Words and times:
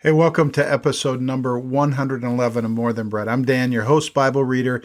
Hey, 0.00 0.12
welcome 0.12 0.52
to 0.52 0.72
episode 0.72 1.20
number 1.20 1.58
111 1.58 2.64
of 2.64 2.70
More 2.70 2.92
Than 2.92 3.08
Bread. 3.08 3.26
I'm 3.26 3.44
Dan, 3.44 3.72
your 3.72 3.82
host, 3.82 4.14
Bible 4.14 4.44
reader, 4.44 4.80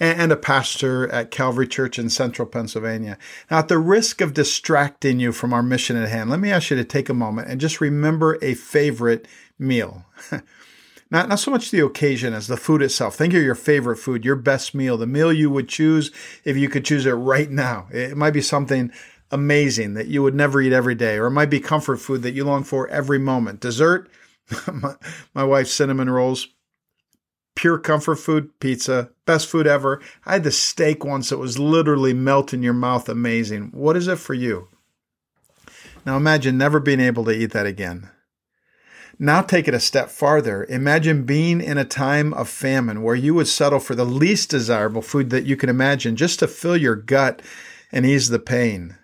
and 0.00 0.32
a 0.32 0.38
pastor 0.38 1.06
at 1.12 1.30
Calvary 1.30 1.68
Church 1.68 1.98
in 1.98 2.08
central 2.08 2.48
Pennsylvania. 2.48 3.18
Now, 3.50 3.58
at 3.58 3.68
the 3.68 3.76
risk 3.76 4.22
of 4.22 4.32
distracting 4.32 5.20
you 5.20 5.32
from 5.32 5.52
our 5.52 5.62
mission 5.62 5.96
at 5.96 6.08
hand, 6.08 6.30
let 6.30 6.40
me 6.40 6.50
ask 6.50 6.70
you 6.70 6.78
to 6.78 6.84
take 6.84 7.10
a 7.10 7.14
moment 7.14 7.48
and 7.48 7.60
just 7.60 7.82
remember 7.82 8.38
a 8.40 8.54
favorite 8.54 9.28
meal. 9.58 10.06
not, 11.10 11.28
not 11.28 11.40
so 11.40 11.50
much 11.50 11.70
the 11.70 11.84
occasion 11.84 12.32
as 12.32 12.46
the 12.46 12.56
food 12.56 12.80
itself. 12.80 13.16
Think 13.16 13.34
of 13.34 13.42
your 13.42 13.54
favorite 13.54 13.98
food, 13.98 14.24
your 14.24 14.34
best 14.34 14.74
meal, 14.74 14.96
the 14.96 15.06
meal 15.06 15.30
you 15.30 15.50
would 15.50 15.68
choose 15.68 16.10
if 16.42 16.56
you 16.56 16.70
could 16.70 16.86
choose 16.86 17.04
it 17.04 17.12
right 17.12 17.50
now. 17.50 17.86
It 17.92 18.16
might 18.16 18.32
be 18.32 18.40
something 18.40 18.90
amazing 19.30 19.92
that 19.92 20.06
you 20.06 20.22
would 20.22 20.34
never 20.34 20.62
eat 20.62 20.72
every 20.72 20.94
day, 20.94 21.18
or 21.18 21.26
it 21.26 21.32
might 21.32 21.50
be 21.50 21.60
comfort 21.60 21.98
food 21.98 22.22
that 22.22 22.32
you 22.32 22.46
long 22.46 22.64
for 22.64 22.88
every 22.88 23.18
moment. 23.18 23.60
Dessert, 23.60 24.08
my, 24.72 24.94
my 25.34 25.44
wife's 25.44 25.72
cinnamon 25.72 26.10
rolls, 26.10 26.48
pure 27.54 27.78
comfort 27.78 28.16
food, 28.16 28.58
pizza, 28.60 29.10
best 29.26 29.48
food 29.48 29.66
ever. 29.66 30.00
I 30.26 30.34
had 30.34 30.44
the 30.44 30.50
steak 30.50 31.04
once 31.04 31.30
that 31.30 31.38
was 31.38 31.58
literally 31.58 32.14
melt 32.14 32.52
in 32.52 32.62
your 32.62 32.74
mouth, 32.74 33.08
amazing. 33.08 33.70
What 33.72 33.96
is 33.96 34.08
it 34.08 34.18
for 34.18 34.34
you? 34.34 34.68
Now 36.04 36.16
imagine 36.16 36.58
never 36.58 36.80
being 36.80 37.00
able 37.00 37.24
to 37.24 37.32
eat 37.32 37.52
that 37.52 37.66
again. 37.66 38.10
Now 39.18 39.42
take 39.42 39.68
it 39.68 39.74
a 39.74 39.80
step 39.80 40.10
farther. 40.10 40.64
Imagine 40.64 41.22
being 41.22 41.60
in 41.60 41.78
a 41.78 41.84
time 41.84 42.34
of 42.34 42.48
famine 42.48 43.02
where 43.02 43.14
you 43.14 43.32
would 43.34 43.46
settle 43.46 43.78
for 43.78 43.94
the 43.94 44.04
least 44.04 44.50
desirable 44.50 45.02
food 45.02 45.30
that 45.30 45.44
you 45.44 45.56
can 45.56 45.68
imagine 45.68 46.16
just 46.16 46.40
to 46.40 46.48
fill 46.48 46.76
your 46.76 46.96
gut 46.96 47.40
and 47.92 48.04
ease 48.04 48.28
the 48.28 48.40
pain. 48.40 48.96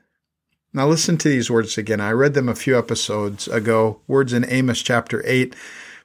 Now, 0.72 0.86
listen 0.86 1.18
to 1.18 1.28
these 1.28 1.50
words 1.50 1.76
again. 1.76 2.00
I 2.00 2.12
read 2.12 2.34
them 2.34 2.48
a 2.48 2.54
few 2.54 2.78
episodes 2.78 3.48
ago, 3.48 4.02
words 4.06 4.32
in 4.32 4.48
Amos 4.48 4.80
chapter 4.82 5.20
8, 5.26 5.56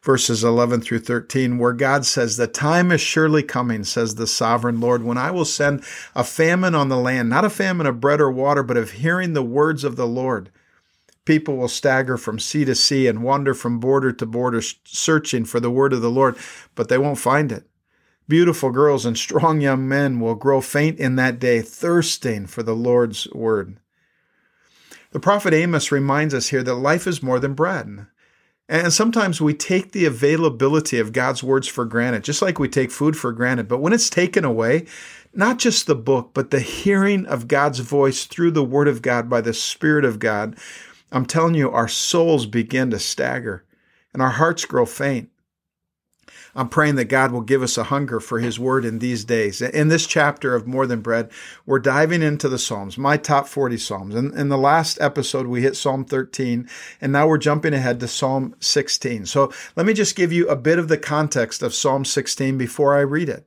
verses 0.02 0.44
11 0.44 0.82
through 0.82 1.02
13, 1.02 1.60
where 1.60 1.72
God 1.72 2.04
says, 2.04 2.36
The 2.36 2.48
time 2.48 2.92
is 2.92 3.00
surely 3.00 3.44
coming, 3.44 3.84
says 3.84 4.16
the 4.16 4.26
sovereign 4.26 4.80
Lord, 4.80 5.04
when 5.04 5.20
I 5.20 5.30
will 5.30 5.46
send 5.46 5.84
a 6.16 6.24
famine 6.24 6.74
on 6.74 6.90
the 6.90 6.98
land, 6.98 7.30
not 7.30 7.46
a 7.46 7.50
famine 7.52 7.86
of 7.86 8.00
bread 8.00 8.20
or 8.20 8.32
water, 8.32 8.64
but 8.64 8.76
of 8.76 8.94
hearing 8.94 9.34
the 9.34 9.44
words 9.44 9.84
of 9.84 9.98
the 9.98 10.08
Lord. 10.08 10.50
People 11.26 11.58
will 11.58 11.68
stagger 11.68 12.18
from 12.18 12.40
sea 12.40 12.66
to 12.66 12.74
sea 12.74 13.06
and 13.06 13.22
wander 13.22 13.54
from 13.54 13.80
border 13.80 14.12
to 14.14 14.26
border, 14.26 14.64
searching 14.84 15.46
for 15.46 15.60
the 15.60 15.70
word 15.70 15.94
of 15.94 16.02
the 16.02 16.10
Lord, 16.10 16.36
but 16.74 16.90
they 16.90 16.98
won't 16.98 17.20
find 17.20 17.52
it. 17.52 17.68
Beautiful 18.28 18.72
girls 18.72 19.06
and 19.06 19.16
strong 19.16 19.62
young 19.62 19.88
men 19.88 20.20
will 20.20 20.34
grow 20.34 20.60
faint 20.60 20.98
in 20.98 21.18
that 21.18 21.38
day, 21.38 21.62
thirsting 21.62 22.48
for 22.48 22.64
the 22.64 22.76
Lord's 22.76 23.28
word. 23.32 23.78
The 25.16 25.22
prophet 25.22 25.54
Amos 25.54 25.94
reminds 25.94 26.34
us 26.34 26.50
here 26.50 26.62
that 26.62 26.76
life 26.76 27.08
is 27.08 27.24
more 27.24 27.40
than 27.40 27.54
bread. 27.54 28.06
And 28.68 28.92
sometimes 28.92 29.40
we 29.40 29.54
take 29.54 29.94
the 29.94 30.04
availability 30.04 31.00
of 31.00 31.14
God's 31.14 31.42
words 31.42 31.70
for 31.70 31.86
granted, 31.86 32.26
just 32.26 32.42
like 32.42 32.60
we 32.60 32.68
take 32.68 32.92
food 32.92 33.16
for 33.16 33.32
granted. 33.32 33.70
But 33.70 33.78
when 33.78 33.94
it's 33.94 34.10
taken 34.10 34.44
away, 34.44 34.88
not 35.34 35.58
just 35.58 35.88
the 35.88 35.96
book, 35.96 36.32
but 36.34 36.52
the 36.52 36.60
hearing 36.60 37.26
of 37.28 37.48
God's 37.48 37.80
voice 37.80 38.26
through 38.26 38.52
the 38.52 38.64
Word 38.66 38.90
of 38.90 39.02
God 39.02 39.30
by 39.30 39.40
the 39.40 39.54
Spirit 39.54 40.04
of 40.04 40.20
God, 40.20 40.58
I'm 41.14 41.26
telling 41.26 41.56
you, 41.56 41.72
our 41.72 41.88
souls 41.88 42.46
begin 42.46 42.92
to 42.92 43.00
stagger 43.00 43.64
and 44.12 44.22
our 44.22 44.32
hearts 44.32 44.66
grow 44.66 44.86
faint. 44.86 45.30
I'm 46.56 46.70
praying 46.70 46.96
that 46.96 47.06
God 47.06 47.32
will 47.32 47.42
give 47.42 47.62
us 47.62 47.78
a 47.78 47.86
hunger 47.86 48.20
for 48.20 48.40
His 48.40 48.60
Word 48.60 48.86
in 48.86 49.00
these 49.00 49.26
days. 49.26 49.62
In 49.62 49.90
this 49.90 50.08
chapter 50.08 50.56
of 50.56 50.68
More 50.68 50.88
Than 50.88 51.02
Bread, 51.02 51.30
we're 51.66 51.80
diving 51.80 52.22
into 52.22 52.50
the 52.50 52.60
Psalms, 52.60 52.98
my 52.98 53.18
top 53.18 53.48
40 53.48 53.78
Psalms. 53.78 54.16
And 54.16 54.34
in 54.34 54.50
the 54.50 54.58
last 54.58 55.00
episode, 55.02 55.48
we 55.48 55.62
hit 55.62 55.76
Psalm 55.76 56.06
13, 56.06 56.70
and 57.02 57.12
now 57.12 57.28
we're 57.28 57.38
jumping 57.38 57.74
ahead 57.74 58.00
to 58.00 58.08
Psalm 58.08 58.56
16. 58.60 59.26
So 59.26 59.52
let 59.76 59.86
me 59.86 59.94
just 59.94 60.16
give 60.16 60.32
you 60.32 60.48
a 60.48 60.56
bit 60.56 60.80
of 60.80 60.88
the 60.88 60.98
context 60.98 61.62
of 61.62 61.74
Psalm 61.74 62.06
16 62.06 62.58
before 62.58 62.96
I 62.96 63.02
read 63.02 63.30
it. 63.30 63.46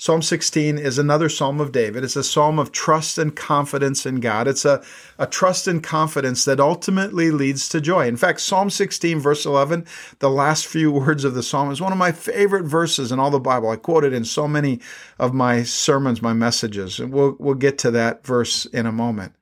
Psalm 0.00 0.22
16 0.22 0.78
is 0.78 0.96
another 0.96 1.28
psalm 1.28 1.60
of 1.60 1.72
David. 1.72 2.04
It's 2.04 2.16
a 2.16 2.24
psalm 2.24 2.58
of 2.58 2.72
trust 2.72 3.18
and 3.18 3.36
confidence 3.36 4.06
in 4.06 4.18
God. 4.20 4.48
It's 4.48 4.64
a, 4.64 4.82
a 5.18 5.26
trust 5.26 5.68
and 5.68 5.82
confidence 5.82 6.46
that 6.46 6.58
ultimately 6.58 7.30
leads 7.30 7.68
to 7.68 7.82
joy. 7.82 8.08
In 8.08 8.16
fact, 8.16 8.40
Psalm 8.40 8.70
16, 8.70 9.20
verse 9.20 9.44
11, 9.44 9.84
the 10.20 10.30
last 10.30 10.66
few 10.66 10.90
words 10.90 11.22
of 11.22 11.34
the 11.34 11.42
psalm, 11.42 11.70
is 11.70 11.82
one 11.82 11.92
of 11.92 11.98
my 11.98 12.12
favorite 12.12 12.64
verses 12.64 13.12
in 13.12 13.18
all 13.18 13.30
the 13.30 13.38
Bible. 13.38 13.68
I 13.68 13.76
quote 13.76 14.04
it 14.04 14.14
in 14.14 14.24
so 14.24 14.48
many 14.48 14.80
of 15.18 15.34
my 15.34 15.64
sermons, 15.64 16.22
my 16.22 16.32
messages. 16.32 16.98
And 16.98 17.12
we'll, 17.12 17.36
we'll 17.38 17.54
get 17.54 17.76
to 17.80 17.90
that 17.90 18.24
verse 18.24 18.64
in 18.64 18.86
a 18.86 18.92
moment. 18.92 19.34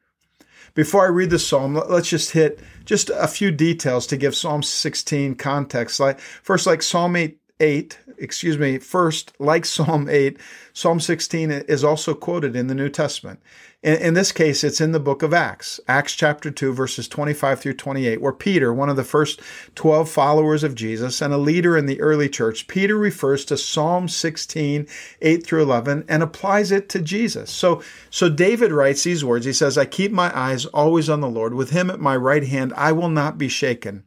Before 0.75 1.05
I 1.05 1.11
read 1.11 1.31
the 1.31 1.39
psalm, 1.39 1.75
let's 1.89 2.11
just 2.11 2.33
hit 2.33 2.59
just 2.85 3.11
a 3.11 3.29
few 3.29 3.53
details 3.53 4.09
to 4.09 4.17
give 4.17 4.35
Psalm 4.35 4.65
16 4.65 5.37
context. 5.37 6.01
Like 6.01 6.19
first, 6.19 6.67
like 6.67 6.83
Psalm 6.83 7.15
8 7.15 7.39
8, 7.61 7.99
excuse 8.19 8.59
me, 8.59 8.79
first, 8.79 9.33
like 9.39 9.65
Psalm 9.65 10.09
8, 10.09 10.39
Psalm 10.73 11.01
16 11.01 11.51
is 11.51 11.83
also 11.83 12.15
quoted 12.15 12.55
in 12.55 12.69
the 12.69 12.75
New 12.75 12.89
Testament. 12.89 13.41
In, 13.83 13.95
in, 13.97 14.15
this 14.15 14.33
case, 14.33 14.65
it's 14.65 14.81
in 14.81 14.91
the 14.91 14.99
book 14.99 15.23
of 15.23 15.33
Acts, 15.33 15.79
Acts 15.87 16.15
chapter 16.15 16.51
2, 16.51 16.73
verses 16.73 17.07
25 17.07 17.61
through 17.61 17.75
28, 17.75 18.21
where 18.21 18.33
Peter, 18.33 18.75
one 18.75 18.89
of 18.89 18.97
the 18.97 19.05
first 19.05 19.41
12 19.77 20.09
followers 20.09 20.65
of 20.65 20.75
Jesus 20.75 21.21
and 21.21 21.33
a 21.33 21.39
leader 21.39 21.77
in 21.77 21.87
the 21.87 22.01
early 22.01 22.29
church, 22.29 22.67
Peter 22.67 22.97
refers 22.97 23.45
to 23.45 23.57
Psalm 23.57 24.09
16, 24.09 24.87
8 25.23 25.47
through 25.47 25.63
11, 25.63 26.05
and 26.09 26.23
applies 26.25 26.73
it 26.73 26.89
to 26.89 27.01
Jesus. 27.01 27.51
So, 27.51 27.83
so 28.11 28.29
David 28.29 28.73
writes 28.73 29.05
these 29.05 29.25
words. 29.25 29.47
He 29.47 29.53
says, 29.53 29.79
I 29.79 29.85
keep 29.85 30.11
my 30.11 30.37
eyes 30.37 30.67
always 30.67 31.09
on 31.09 31.21
the 31.21 31.31
Lord. 31.31 31.55
With 31.55 31.71
him 31.71 31.89
at 31.89 32.01
my 32.01 32.17
right 32.17 32.45
hand, 32.45 32.73
I 32.77 32.91
will 32.91 33.11
not 33.11 33.39
be 33.39 33.49
shaken. 33.49 34.05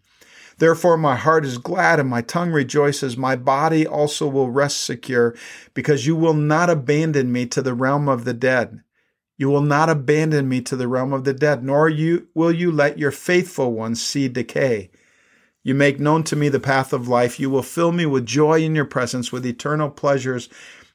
Therefore, 0.62 0.96
my 0.96 1.16
heart 1.16 1.44
is 1.44 1.58
glad 1.58 2.00
and 2.00 2.08
my 2.08 2.22
tongue 2.22 2.52
rejoices. 2.52 3.18
My 3.18 3.36
body 3.36 3.88
also 3.88 4.28
will 4.28 4.52
rest 4.52 4.84
secure, 4.84 5.34
because 5.74 6.06
you 6.06 6.16
will 6.16 6.36
not 6.36 6.70
abandon 6.70 7.32
me 7.32 7.48
to 7.48 7.64
the 7.64 7.74
realm 7.74 8.08
of 8.08 8.26
the 8.26 8.34
dead. 8.36 8.84
You 9.40 9.50
will 9.50 9.64
not 9.64 9.90
abandon 9.90 10.48
me 10.48 10.62
to 10.62 10.76
the 10.76 10.88
realm 10.88 11.14
of 11.14 11.24
the 11.24 11.34
dead, 11.34 11.64
nor 11.64 11.90
you, 11.90 12.28
will 12.36 12.52
you 12.52 12.72
let 12.72 13.00
your 13.00 13.10
faithful 13.10 13.74
ones 13.74 14.04
see 14.04 14.28
decay. 14.28 14.92
You 15.64 15.74
make 15.74 16.00
known 16.00 16.24
to 16.26 16.36
me 16.36 16.48
the 16.48 16.60
path 16.60 16.94
of 16.94 17.08
life. 17.08 17.40
You 17.40 17.50
will 17.50 17.64
fill 17.64 17.92
me 17.92 18.06
with 18.06 18.28
joy 18.28 18.62
in 18.62 18.76
your 18.76 18.86
presence, 18.86 19.32
with 19.32 19.48
eternal 19.48 19.90
pleasures 19.90 20.48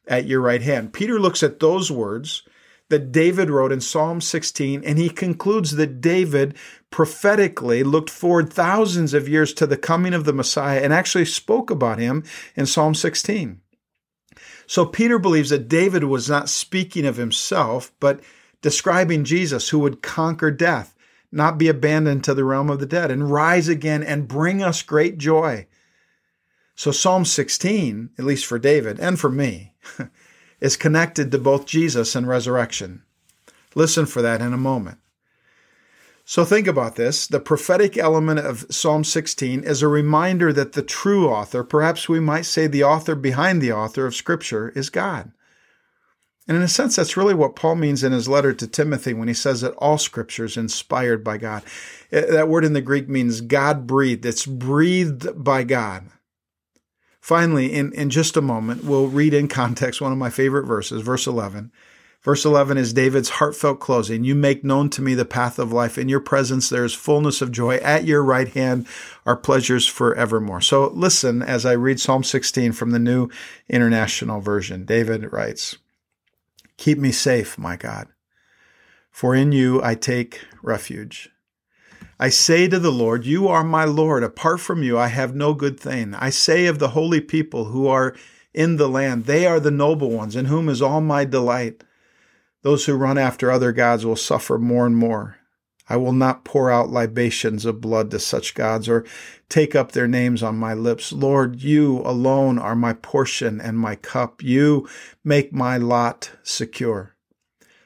at 0.07 0.27
your 0.27 0.43
right 0.43 0.63
hand. 0.63 0.93
Peter 0.93 1.19
looks 1.19 1.43
at 1.43 1.59
those 1.59 1.91
words 1.91 2.45
that 2.89 3.11
David 3.11 3.51
wrote 3.51 3.73
in 3.73 3.81
Psalm 3.81 4.21
16, 4.21 4.83
and 4.85 4.99
he 4.99 5.09
concludes 5.09 5.73
that 5.73 6.01
David 6.01 6.57
prophetically 6.91 7.83
looked 7.83 8.11
forward 8.11 8.53
thousands 8.53 9.13
of 9.13 9.29
years 9.29 9.53
to 9.55 9.67
the 9.67 9.77
coming 9.77 10.15
of 10.15 10.25
the 10.25 10.33
Messiah 10.33 10.81
and 10.81 10.93
actually 10.93 11.25
spoke 11.25 11.71
about 11.71 11.99
him 11.99 12.23
in 12.55 12.67
Psalm 12.67 12.95
16. 12.95 13.61
So 14.67 14.85
Peter 14.85 15.19
believes 15.19 15.51
that 15.51 15.69
David 15.69 16.05
was 16.05 16.29
not 16.29 16.49
speaking 16.49 17.07
of 17.07 17.17
himself, 17.17 17.93
but 18.01 18.21
describing 18.63 19.25
Jesus 19.25 19.69
who 19.69 19.79
would 19.81 20.03
conquer 20.03 20.51
death, 20.51 20.95
not 21.31 21.59
be 21.59 21.69
abandoned 21.69 22.25
to 22.25 22.35
the 22.35 22.45
realm 22.45 22.71
of 22.71 22.81
the 22.81 22.87
dead, 22.87 23.11
and 23.11 23.31
rise 23.31 23.69
again 23.69 24.03
and 24.03 24.29
bring 24.29 24.63
us 24.63 24.83
great 24.83 25.19
joy. 25.19 25.67
So 26.75 26.91
Psalm 26.91 27.25
16, 27.25 28.11
at 28.19 28.25
least 28.25 28.45
for 28.45 28.59
David 28.59 29.01
and 29.01 29.19
for 29.19 29.31
me, 29.31 29.75
is 30.61 30.77
connected 30.77 31.31
to 31.31 31.39
both 31.39 31.67
Jesus 31.67 32.15
and 32.15 32.27
resurrection. 32.27 33.03
Listen 33.75 34.07
for 34.07 34.23
that 34.23 34.41
in 34.41 34.53
a 34.53 34.59
moment. 34.59 34.99
So 36.25 36.45
think 36.45 36.67
about 36.67 36.97
this. 36.97 37.27
The 37.27 37.39
prophetic 37.39 37.97
element 37.97 38.41
of 38.41 38.67
Psalm 38.69 39.05
16 39.05 39.63
is 39.63 39.81
a 39.81 39.89
reminder 39.89 40.53
that 40.53 40.73
the 40.73 40.83
true 40.83 41.29
author, 41.29 41.63
perhaps 41.63 42.09
we 42.09 42.19
might 42.19 42.47
say 42.47 42.67
the 42.67 42.83
author 42.83 43.15
behind 43.15 43.63
the 43.63 43.73
author 43.73 44.07
of 44.07 44.15
Scripture, 44.15 44.71
is 44.71 44.91
God. 44.91 45.31
And 46.49 46.57
in 46.57 46.63
a 46.63 46.69
sense, 46.69 46.97
that's 46.97 47.17
really 47.17 47.35
what 47.35 47.57
Paul 47.57 47.75
means 47.75 48.05
in 48.05 48.13
his 48.13 48.29
letter 48.29 48.53
to 48.53 48.67
Timothy 48.67 49.15
when 49.15 49.29
he 49.29 49.35
says 49.35 49.63
that 49.63 49.75
all 49.75 49.99
scripture 49.99 50.45
is 50.45 50.57
inspired 50.57 51.25
by 51.25 51.39
God. 51.39 51.65
Eh, 52.13 52.25
that 52.31 52.49
word 52.49 52.65
in 52.65 52.73
the 52.73 52.81
Greek 52.81 53.09
means 53.09 53.41
God 53.41 53.87
breathed. 53.87 54.25
It's 54.25 54.47
breathed 54.47 55.43
by 55.43 55.65
God. 55.65 56.09
Finally, 57.27 57.73
in, 57.73 57.93
in 57.95 58.09
just 58.09 58.37
a 58.37 58.41
moment, 58.41 58.85
we'll 58.85 59.09
read 59.09 59.35
in 59.35 59.49
context 59.49 60.01
one 60.01 60.13
of 60.13 60.17
my 60.17 60.31
favorite 60.31 60.65
verses, 60.65 61.03
verse 61.03 61.27
11. 61.27 61.73
Verse 62.23 62.45
11 62.45 62.79
is 62.79 62.93
David's 62.93 63.31
heartfelt 63.31 63.81
closing. 63.81 64.23
You 64.23 64.37
make 64.37 64.63
known 64.63 64.91
to 64.91 65.03
me 65.03 65.15
the 65.15 65.25
path 65.25 65.59
of 65.59 65.73
life. 65.73 65.99
In 65.99 66.09
your 66.09 66.21
presence 66.21 66.69
there 66.69 66.85
is 66.85 66.95
fullness 66.95 67.43
of 67.43 67.51
joy. 67.51 67.79
At 67.79 68.05
your 68.05 68.23
right 68.23 68.47
hand 68.47 68.87
are 69.25 69.35
pleasures 69.35 69.89
forevermore. 69.89 70.61
So 70.61 70.87
listen 70.91 71.43
as 71.43 71.67
I 71.67 71.73
read 71.73 71.99
Psalm 71.99 72.23
16 72.23 72.71
from 72.71 72.93
the 72.93 73.01
New 73.01 73.29
International 73.69 74.41
Version. 74.41 74.85
David 74.85 75.33
writes, 75.33 75.79
Keep 76.77 76.99
me 76.99 77.11
safe, 77.11 77.59
my 77.59 77.75
God, 77.75 78.07
for 79.11 79.35
in 79.35 79.51
you 79.51 79.83
I 79.83 79.97
take 79.97 80.43
refuge. 80.63 81.31
I 82.19 82.31
say 82.31 82.67
to 82.69 82.79
the 82.79 82.93
Lord, 82.93 83.27
You 83.27 83.47
are 83.49 83.65
my 83.65 83.85
Lord. 83.85 84.23
Apart 84.23 84.61
from 84.61 84.83
you, 84.83 84.99
I 84.99 85.09
have 85.09 85.35
no 85.35 85.53
good 85.53 85.79
thing. 85.79 86.15
I 86.15 86.31
say 86.31 86.67
of 86.67 86.79
the 86.79 86.89
holy 86.89 87.21
people 87.21 87.67
who 87.67 87.87
are 87.89 88.15
in 88.55 88.77
the 88.77 88.89
land, 88.89 89.27
They 89.27 89.47
are 89.47 89.61
the 89.61 89.71
noble 89.71 90.11
ones, 90.11 90.35
in 90.35 90.47
whom 90.47 90.71
is 90.71 90.81
all 90.81 91.03
my 91.03 91.27
delight. 91.27 91.85
Those 92.63 92.87
who 92.87 92.95
run 92.95 93.19
after 93.19 93.51
other 93.51 93.71
gods 93.71 94.07
will 94.07 94.17
suffer 94.17 94.59
more 94.59 94.87
and 94.87 94.97
more. 94.97 95.37
I 95.89 95.97
will 95.99 96.13
not 96.13 96.45
pour 96.45 96.71
out 96.71 96.91
libations 96.91 97.65
of 97.65 97.81
blood 97.81 98.11
to 98.11 98.19
such 98.19 98.55
gods 98.55 98.89
or 98.89 99.05
take 99.49 99.77
up 99.77 99.93
their 99.93 100.09
names 100.09 100.43
on 100.43 100.57
my 100.57 100.75
lips. 100.75 101.13
Lord, 101.13 101.63
you 101.63 101.99
alone 101.99 102.59
are 102.59 102.75
my 102.75 102.95
portion 102.95 103.61
and 103.61 103.79
my 103.79 103.95
cup. 103.95 104.43
You 104.43 104.89
make 105.23 105.53
my 105.53 105.77
lot 105.77 106.33
secure. 106.43 107.16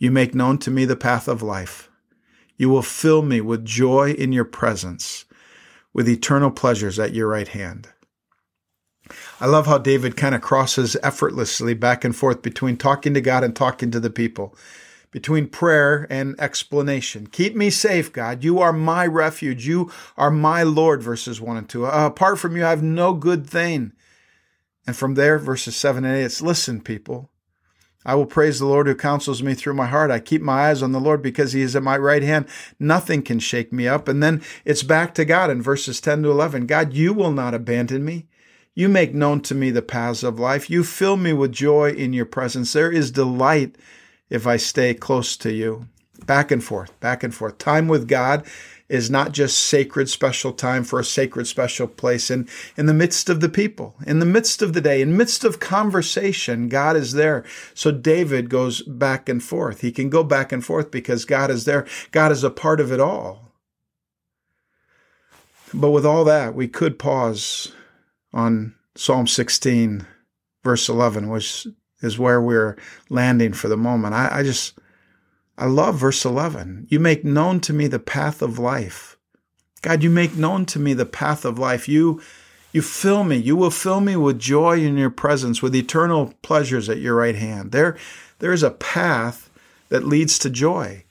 You 0.00 0.10
make 0.10 0.34
known 0.34 0.56
to 0.58 0.70
me 0.70 0.86
the 0.86 0.96
path 0.96 1.28
of 1.28 1.42
life. 1.42 1.90
You 2.56 2.70
will 2.70 2.82
fill 2.82 3.20
me 3.20 3.42
with 3.42 3.66
joy 3.66 4.12
in 4.12 4.32
your 4.32 4.46
presence, 4.46 5.26
with 5.92 6.08
eternal 6.08 6.50
pleasures 6.50 6.98
at 6.98 7.14
your 7.14 7.28
right 7.28 7.48
hand. 7.48 7.90
I 9.40 9.46
love 9.46 9.66
how 9.66 9.76
David 9.76 10.16
kind 10.16 10.34
of 10.34 10.40
crosses 10.40 10.96
effortlessly 11.02 11.74
back 11.74 12.02
and 12.02 12.16
forth 12.16 12.40
between 12.40 12.78
talking 12.78 13.12
to 13.12 13.20
God 13.20 13.44
and 13.44 13.54
talking 13.54 13.90
to 13.90 14.00
the 14.00 14.08
people 14.10 14.56
between 15.10 15.48
prayer 15.48 16.06
and 16.08 16.38
explanation. 16.40 17.26
Keep 17.26 17.54
me 17.54 17.68
safe, 17.68 18.12
God. 18.12 18.42
You 18.42 18.58
are 18.60 18.72
my 18.72 19.06
refuge. 19.06 19.66
You 19.66 19.90
are 20.16 20.30
my 20.30 20.62
Lord, 20.62 21.02
verses 21.02 21.40
1 21.40 21.56
and 21.56 21.68
2. 21.68 21.84
Uh, 21.84 22.06
apart 22.06 22.38
from 22.38 22.56
you, 22.56 22.64
I 22.64 22.70
have 22.70 22.82
no 22.82 23.12
good 23.12 23.46
thing. 23.46 23.92
And 24.86 24.96
from 24.96 25.14
there, 25.14 25.38
verses 25.38 25.76
7 25.76 26.04
and 26.04 26.16
8, 26.16 26.22
it's 26.22 26.40
listen, 26.40 26.80
people. 26.80 27.30
I 28.04 28.14
will 28.14 28.26
praise 28.26 28.58
the 28.58 28.66
Lord 28.66 28.86
who 28.86 28.94
counsels 28.94 29.42
me 29.42 29.54
through 29.54 29.74
my 29.74 29.86
heart. 29.86 30.10
I 30.10 30.20
keep 30.20 30.40
my 30.40 30.68
eyes 30.68 30.82
on 30.82 30.92
the 30.92 31.00
Lord 31.00 31.20
because 31.20 31.52
he 31.52 31.60
is 31.60 31.76
at 31.76 31.82
my 31.82 31.98
right 31.98 32.22
hand. 32.22 32.46
Nothing 32.78 33.22
can 33.22 33.38
shake 33.38 33.72
me 33.72 33.86
up. 33.86 34.08
And 34.08 34.22
then 34.22 34.42
it's 34.64 34.82
back 34.82 35.14
to 35.14 35.24
God 35.24 35.50
in 35.50 35.60
verses 35.60 36.00
10 36.00 36.22
to 36.22 36.30
11. 36.30 36.66
God, 36.66 36.94
you 36.94 37.12
will 37.12 37.32
not 37.32 37.52
abandon 37.52 38.04
me. 38.04 38.26
You 38.74 38.88
make 38.88 39.12
known 39.12 39.42
to 39.42 39.54
me 39.54 39.70
the 39.70 39.82
paths 39.82 40.22
of 40.22 40.38
life. 40.38 40.70
You 40.70 40.82
fill 40.82 41.16
me 41.16 41.34
with 41.34 41.52
joy 41.52 41.90
in 41.90 42.14
your 42.14 42.24
presence. 42.24 42.72
There 42.72 42.90
is 42.90 43.10
delight 43.10 43.76
if 44.30 44.46
I 44.46 44.56
stay 44.56 44.94
close 44.94 45.36
to 45.38 45.52
you. 45.52 45.86
Back 46.24 46.50
and 46.50 46.62
forth, 46.64 46.98
back 47.00 47.22
and 47.22 47.34
forth. 47.34 47.58
Time 47.58 47.88
with 47.88 48.08
God 48.08 48.46
is 48.90 49.08
not 49.08 49.30
just 49.30 49.60
sacred 49.60 50.10
special 50.10 50.52
time 50.52 50.82
for 50.82 50.98
a 50.98 51.04
sacred 51.04 51.46
special 51.46 51.86
place 51.86 52.28
in, 52.28 52.48
in 52.76 52.86
the 52.86 52.92
midst 52.92 53.30
of 53.30 53.40
the 53.40 53.48
people, 53.48 53.94
in 54.04 54.18
the 54.18 54.26
midst 54.26 54.62
of 54.62 54.72
the 54.72 54.80
day, 54.80 55.00
in 55.00 55.16
midst 55.16 55.44
of 55.44 55.60
conversation, 55.60 56.68
God 56.68 56.96
is 56.96 57.12
there. 57.12 57.44
So 57.72 57.92
David 57.92 58.50
goes 58.50 58.82
back 58.82 59.28
and 59.28 59.42
forth. 59.42 59.80
He 59.80 59.92
can 59.92 60.10
go 60.10 60.24
back 60.24 60.50
and 60.50 60.64
forth 60.64 60.90
because 60.90 61.24
God 61.24 61.52
is 61.52 61.66
there. 61.66 61.86
God 62.10 62.32
is 62.32 62.42
a 62.42 62.50
part 62.50 62.80
of 62.80 62.90
it 62.90 62.98
all. 62.98 63.52
But 65.72 65.92
with 65.92 66.04
all 66.04 66.24
that, 66.24 66.56
we 66.56 66.66
could 66.66 66.98
pause 66.98 67.72
on 68.32 68.74
Psalm 68.96 69.28
16, 69.28 70.04
verse 70.64 70.88
11, 70.88 71.28
which 71.28 71.68
is 72.02 72.18
where 72.18 72.42
we're 72.42 72.76
landing 73.08 73.52
for 73.52 73.68
the 73.68 73.76
moment. 73.76 74.14
I, 74.14 74.40
I 74.40 74.42
just, 74.42 74.76
I 75.60 75.66
love 75.66 75.96
verse 75.96 76.24
11. 76.24 76.86
You 76.88 76.98
make 76.98 77.22
known 77.22 77.60
to 77.60 77.74
me 77.74 77.86
the 77.86 77.98
path 77.98 78.40
of 78.40 78.58
life. 78.58 79.18
God, 79.82 80.02
you 80.02 80.08
make 80.08 80.34
known 80.34 80.64
to 80.66 80.78
me 80.78 80.94
the 80.94 81.04
path 81.04 81.44
of 81.44 81.58
life. 81.58 81.86
You, 81.86 82.22
you 82.72 82.80
fill 82.80 83.24
me. 83.24 83.36
You 83.36 83.56
will 83.56 83.70
fill 83.70 84.00
me 84.00 84.16
with 84.16 84.38
joy 84.38 84.78
in 84.78 84.96
your 84.96 85.10
presence, 85.10 85.60
with 85.60 85.76
eternal 85.76 86.32
pleasures 86.40 86.88
at 86.88 87.00
your 87.00 87.14
right 87.14 87.34
hand. 87.34 87.72
There, 87.72 87.98
there 88.38 88.54
is 88.54 88.62
a 88.62 88.70
path 88.70 89.50
that 89.90 90.06
leads 90.06 90.38
to 90.38 90.48
joy. 90.48 91.04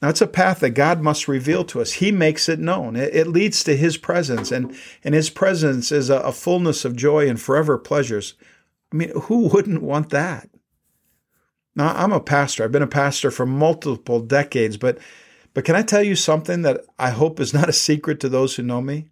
Now, 0.00 0.10
it's 0.10 0.20
a 0.20 0.28
path 0.28 0.60
that 0.60 0.70
God 0.70 1.00
must 1.00 1.26
reveal 1.26 1.64
to 1.64 1.80
us. 1.80 1.94
He 1.94 2.12
makes 2.12 2.48
it 2.48 2.60
known. 2.60 2.94
It, 2.94 3.12
it 3.14 3.26
leads 3.26 3.64
to 3.64 3.76
His 3.76 3.96
presence, 3.96 4.52
and, 4.52 4.76
and 5.02 5.12
His 5.12 5.28
presence 5.28 5.90
is 5.90 6.08
a, 6.08 6.18
a 6.18 6.30
fullness 6.30 6.84
of 6.84 6.94
joy 6.94 7.28
and 7.28 7.40
forever 7.40 7.78
pleasures. 7.78 8.34
I 8.92 8.96
mean, 8.96 9.10
who 9.22 9.48
wouldn't 9.48 9.82
want 9.82 10.10
that? 10.10 10.48
Now, 11.74 11.94
I'm 11.94 12.12
a 12.12 12.20
pastor. 12.20 12.64
I've 12.64 12.72
been 12.72 12.82
a 12.82 12.86
pastor 12.86 13.30
for 13.30 13.46
multiple 13.46 14.20
decades, 14.20 14.76
but 14.76 14.98
but 15.54 15.64
can 15.64 15.76
I 15.76 15.82
tell 15.82 16.02
you 16.02 16.16
something 16.16 16.62
that 16.62 16.80
I 16.98 17.10
hope 17.10 17.40
is 17.40 17.54
not 17.54 17.68
a 17.68 17.74
secret 17.74 18.20
to 18.20 18.28
those 18.28 18.56
who 18.56 18.62
know 18.62 18.80
me? 18.80 19.06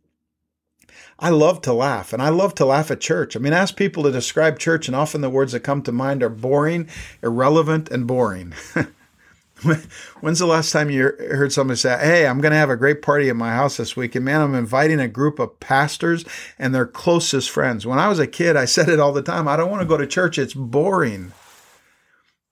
I 1.19 1.29
love 1.29 1.61
to 1.63 1.75
laugh, 1.75 2.15
and 2.15 2.23
I 2.23 2.31
love 2.31 2.55
to 2.57 2.65
laugh 2.65 2.91
at 2.91 3.01
church. 3.01 3.37
I 3.37 3.41
mean, 3.41 3.53
ask 3.53 3.77
people 3.77 4.05
to 4.05 4.11
describe 4.11 4.59
church, 4.59 4.89
and 4.89 4.97
often 4.97 5.21
the 5.21 5.29
words 5.29 5.53
that 5.53 5.61
come 5.61 5.83
to 5.83 5.93
mind 5.93 6.23
are 6.23 6.31
boring, 6.31 6.89
irrelevant, 7.23 7.91
and 7.91 8.07
boring. 8.07 8.55
When's 10.21 10.39
the 10.39 10.47
last 10.47 10.73
time 10.73 10.89
you 10.89 11.03
heard 11.03 11.53
somebody 11.53 11.77
say, 11.77 11.99
Hey, 11.99 12.27
I'm 12.27 12.41
going 12.41 12.53
to 12.53 12.59
have 12.59 12.71
a 12.71 12.77
great 12.77 13.03
party 13.03 13.29
at 13.29 13.37
my 13.37 13.53
house 13.53 13.77
this 13.77 13.95
week? 13.95 14.15
And 14.15 14.25
man, 14.25 14.41
I'm 14.41 14.55
inviting 14.55 14.99
a 14.99 15.09
group 15.09 15.39
of 15.39 15.61
pastors 15.61 16.25
and 16.59 16.75
their 16.75 16.87
closest 16.87 17.51
friends. 17.51 17.85
When 17.85 17.99
I 17.99 18.09
was 18.09 18.19
a 18.19 18.27
kid, 18.27 18.57
I 18.57 18.65
said 18.65 18.89
it 18.89 18.99
all 18.99 19.13
the 19.13 19.23
time 19.23 19.47
I 19.47 19.59
don't 19.59 19.71
want 19.71 19.83
to 19.83 19.89
go 19.89 19.99
to 19.99 20.07
church, 20.07 20.39
it's 20.39 20.55
boring. 20.55 21.33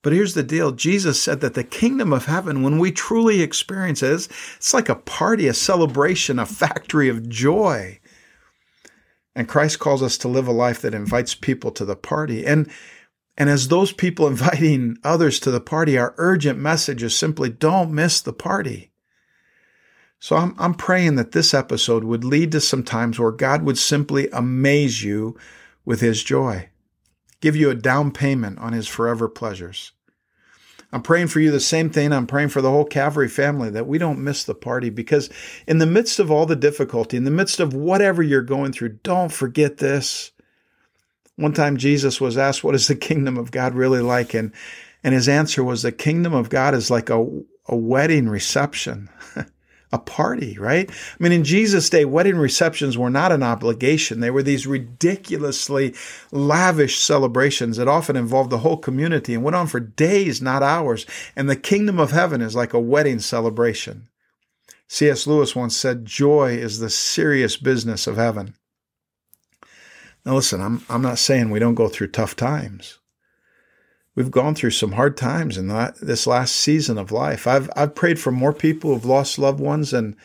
But 0.02 0.12
here's 0.12 0.34
the 0.34 0.42
deal 0.42 0.72
Jesus 0.72 1.20
said 1.20 1.40
that 1.40 1.54
the 1.54 1.64
kingdom 1.64 2.12
of 2.12 2.26
heaven, 2.26 2.62
when 2.62 2.78
we 2.78 2.92
truly 2.92 3.42
experience 3.42 4.02
it, 4.02 4.28
it's 4.56 4.74
like 4.74 4.88
a 4.88 4.94
party, 4.94 5.48
a 5.48 5.54
celebration, 5.54 6.38
a 6.38 6.46
factory 6.46 7.08
of 7.08 7.28
joy. 7.28 7.98
And 9.34 9.48
Christ 9.48 9.78
calls 9.78 10.02
us 10.02 10.18
to 10.18 10.28
live 10.28 10.48
a 10.48 10.52
life 10.52 10.80
that 10.82 10.94
invites 10.94 11.34
people 11.34 11.70
to 11.72 11.84
the 11.84 11.96
party. 11.96 12.46
And 12.46 12.70
and 13.36 13.48
as 13.48 13.68
those 13.68 13.92
people 13.92 14.26
inviting 14.28 14.98
others 15.04 15.40
to 15.40 15.50
the 15.50 15.60
party, 15.60 15.96
our 15.96 16.14
urgent 16.18 16.58
message 16.58 17.02
is 17.02 17.16
simply 17.16 17.50
don't 17.50 17.92
miss 17.92 18.20
the 18.20 18.32
party. 18.32 18.90
So 20.20 20.36
I'm, 20.36 20.54
I'm 20.58 20.74
praying 20.74 21.14
that 21.14 21.30
this 21.32 21.54
episode 21.54 22.02
would 22.02 22.24
lead 22.24 22.50
to 22.52 22.60
some 22.60 22.82
times 22.82 23.18
where 23.18 23.30
God 23.30 23.62
would 23.62 23.78
simply 23.78 24.28
amaze 24.32 25.04
you 25.04 25.38
with 25.84 26.00
his 26.00 26.24
joy, 26.24 26.68
give 27.40 27.56
you 27.56 27.70
a 27.70 27.74
down 27.74 28.12
payment 28.12 28.58
on 28.58 28.72
his 28.72 28.86
forever 28.86 29.28
pleasures. 29.28 29.92
I'm 30.90 31.02
praying 31.02 31.28
for 31.28 31.40
you 31.40 31.50
the 31.50 31.60
same 31.60 31.90
thing. 31.90 32.12
I'm 32.12 32.26
praying 32.26 32.48
for 32.48 32.62
the 32.62 32.70
whole 32.70 32.86
Calvary 32.86 33.28
family 33.28 33.68
that 33.70 33.86
we 33.86 33.98
don't 33.98 34.24
miss 34.24 34.44
the 34.44 34.54
party 34.54 34.88
because 34.88 35.28
in 35.66 35.78
the 35.78 35.86
midst 35.86 36.18
of 36.18 36.30
all 36.30 36.46
the 36.46 36.56
difficulty, 36.56 37.16
in 37.16 37.24
the 37.24 37.30
midst 37.30 37.60
of 37.60 37.74
whatever 37.74 38.22
you're 38.22 38.42
going 38.42 38.72
through, 38.72 38.98
don't 39.02 39.30
forget 39.30 39.78
this. 39.78 40.32
One 41.36 41.52
time 41.52 41.76
Jesus 41.76 42.20
was 42.20 42.38
asked, 42.38 42.64
What 42.64 42.74
is 42.74 42.88
the 42.88 42.96
kingdom 42.96 43.36
of 43.36 43.50
God 43.50 43.74
really 43.74 44.00
like? 44.00 44.32
And, 44.32 44.52
and 45.04 45.14
his 45.14 45.28
answer 45.28 45.62
was, 45.62 45.82
The 45.82 45.92
kingdom 45.92 46.32
of 46.32 46.48
God 46.48 46.74
is 46.74 46.90
like 46.90 47.10
a, 47.10 47.22
a 47.66 47.76
wedding 47.76 48.28
reception, 48.28 49.10
a 49.90 49.98
party, 49.98 50.58
right? 50.58 50.90
I 50.90 51.22
mean, 51.22 51.32
in 51.32 51.44
Jesus' 51.44 51.88
day, 51.88 52.04
wedding 52.04 52.36
receptions 52.36 52.98
were 52.98 53.10
not 53.10 53.32
an 53.32 53.42
obligation. 53.42 54.20
They 54.20 54.30
were 54.30 54.42
these 54.42 54.66
ridiculously 54.66 55.94
lavish 56.30 56.98
celebrations 56.98 57.78
that 57.78 57.88
often 57.88 58.16
involved 58.16 58.50
the 58.50 58.58
whole 58.58 58.76
community 58.76 59.34
and 59.34 59.42
went 59.42 59.56
on 59.56 59.66
for 59.66 59.80
days, 59.80 60.42
not 60.42 60.62
hours. 60.62 61.06
And 61.34 61.48
the 61.48 61.56
kingdom 61.56 61.98
of 61.98 62.10
heaven 62.10 62.42
is 62.42 62.54
like 62.54 62.74
a 62.74 62.80
wedding 62.80 63.20
celebration. 63.20 64.08
C.S. 64.88 65.26
Lewis 65.26 65.56
once 65.56 65.76
said, 65.76 66.06
Joy 66.06 66.52
is 66.52 66.78
the 66.78 66.90
serious 66.90 67.56
business 67.56 68.06
of 68.06 68.16
heaven. 68.16 68.54
Now, 70.24 70.34
listen, 70.34 70.60
I'm, 70.60 70.84
I'm 70.90 71.02
not 71.02 71.18
saying 71.18 71.50
we 71.50 71.58
don't 71.58 71.74
go 71.74 71.88
through 71.88 72.08
tough 72.08 72.36
times. 72.36 72.98
We've 74.18 74.32
gone 74.32 74.56
through 74.56 74.72
some 74.72 74.90
hard 74.90 75.16
times 75.16 75.56
in 75.56 75.68
that, 75.68 75.94
this 76.00 76.26
last 76.26 76.56
season 76.56 76.98
of 76.98 77.12
life. 77.12 77.46
I've, 77.46 77.70
I've 77.76 77.94
prayed 77.94 78.18
for 78.18 78.32
more 78.32 78.52
people 78.52 78.92
who've 78.92 79.04
lost 79.04 79.38
loved 79.38 79.60
ones 79.60 79.92
and, 79.92 80.16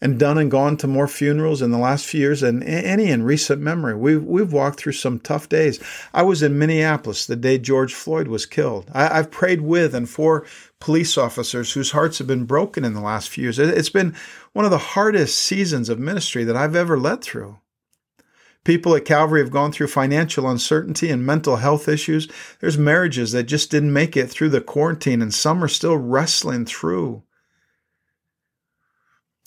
and 0.00 0.20
done 0.20 0.38
and 0.38 0.48
gone 0.48 0.76
to 0.76 0.86
more 0.86 1.08
funerals 1.08 1.60
in 1.60 1.72
the 1.72 1.78
last 1.78 2.06
few 2.06 2.20
years 2.20 2.42
than 2.42 2.62
any 2.62 3.10
in 3.10 3.24
recent 3.24 3.60
memory. 3.60 3.96
We've, 3.96 4.22
we've 4.22 4.52
walked 4.52 4.78
through 4.78 4.92
some 4.92 5.18
tough 5.18 5.48
days. 5.48 5.82
I 6.14 6.22
was 6.22 6.44
in 6.44 6.60
Minneapolis 6.60 7.26
the 7.26 7.34
day 7.34 7.58
George 7.58 7.92
Floyd 7.92 8.28
was 8.28 8.46
killed. 8.46 8.88
I, 8.94 9.18
I've 9.18 9.32
prayed 9.32 9.62
with 9.62 9.96
and 9.96 10.08
for 10.08 10.46
police 10.78 11.18
officers 11.18 11.72
whose 11.72 11.90
hearts 11.90 12.18
have 12.18 12.28
been 12.28 12.44
broken 12.44 12.84
in 12.84 12.94
the 12.94 13.00
last 13.00 13.30
few 13.30 13.42
years. 13.42 13.58
It's 13.58 13.90
been 13.90 14.14
one 14.52 14.64
of 14.64 14.70
the 14.70 14.78
hardest 14.78 15.38
seasons 15.38 15.88
of 15.88 15.98
ministry 15.98 16.44
that 16.44 16.56
I've 16.56 16.76
ever 16.76 16.96
led 16.96 17.20
through. 17.20 17.58
People 18.64 18.96
at 18.96 19.04
Calvary 19.04 19.40
have 19.40 19.50
gone 19.50 19.72
through 19.72 19.88
financial 19.88 20.48
uncertainty 20.48 21.10
and 21.10 21.24
mental 21.24 21.56
health 21.56 21.86
issues. 21.86 22.28
There's 22.60 22.78
marriages 22.78 23.32
that 23.32 23.44
just 23.44 23.70
didn't 23.70 23.92
make 23.92 24.16
it 24.16 24.30
through 24.30 24.48
the 24.48 24.62
quarantine, 24.62 25.20
and 25.20 25.32
some 25.32 25.62
are 25.62 25.68
still 25.68 25.98
wrestling 25.98 26.64
through. 26.64 27.22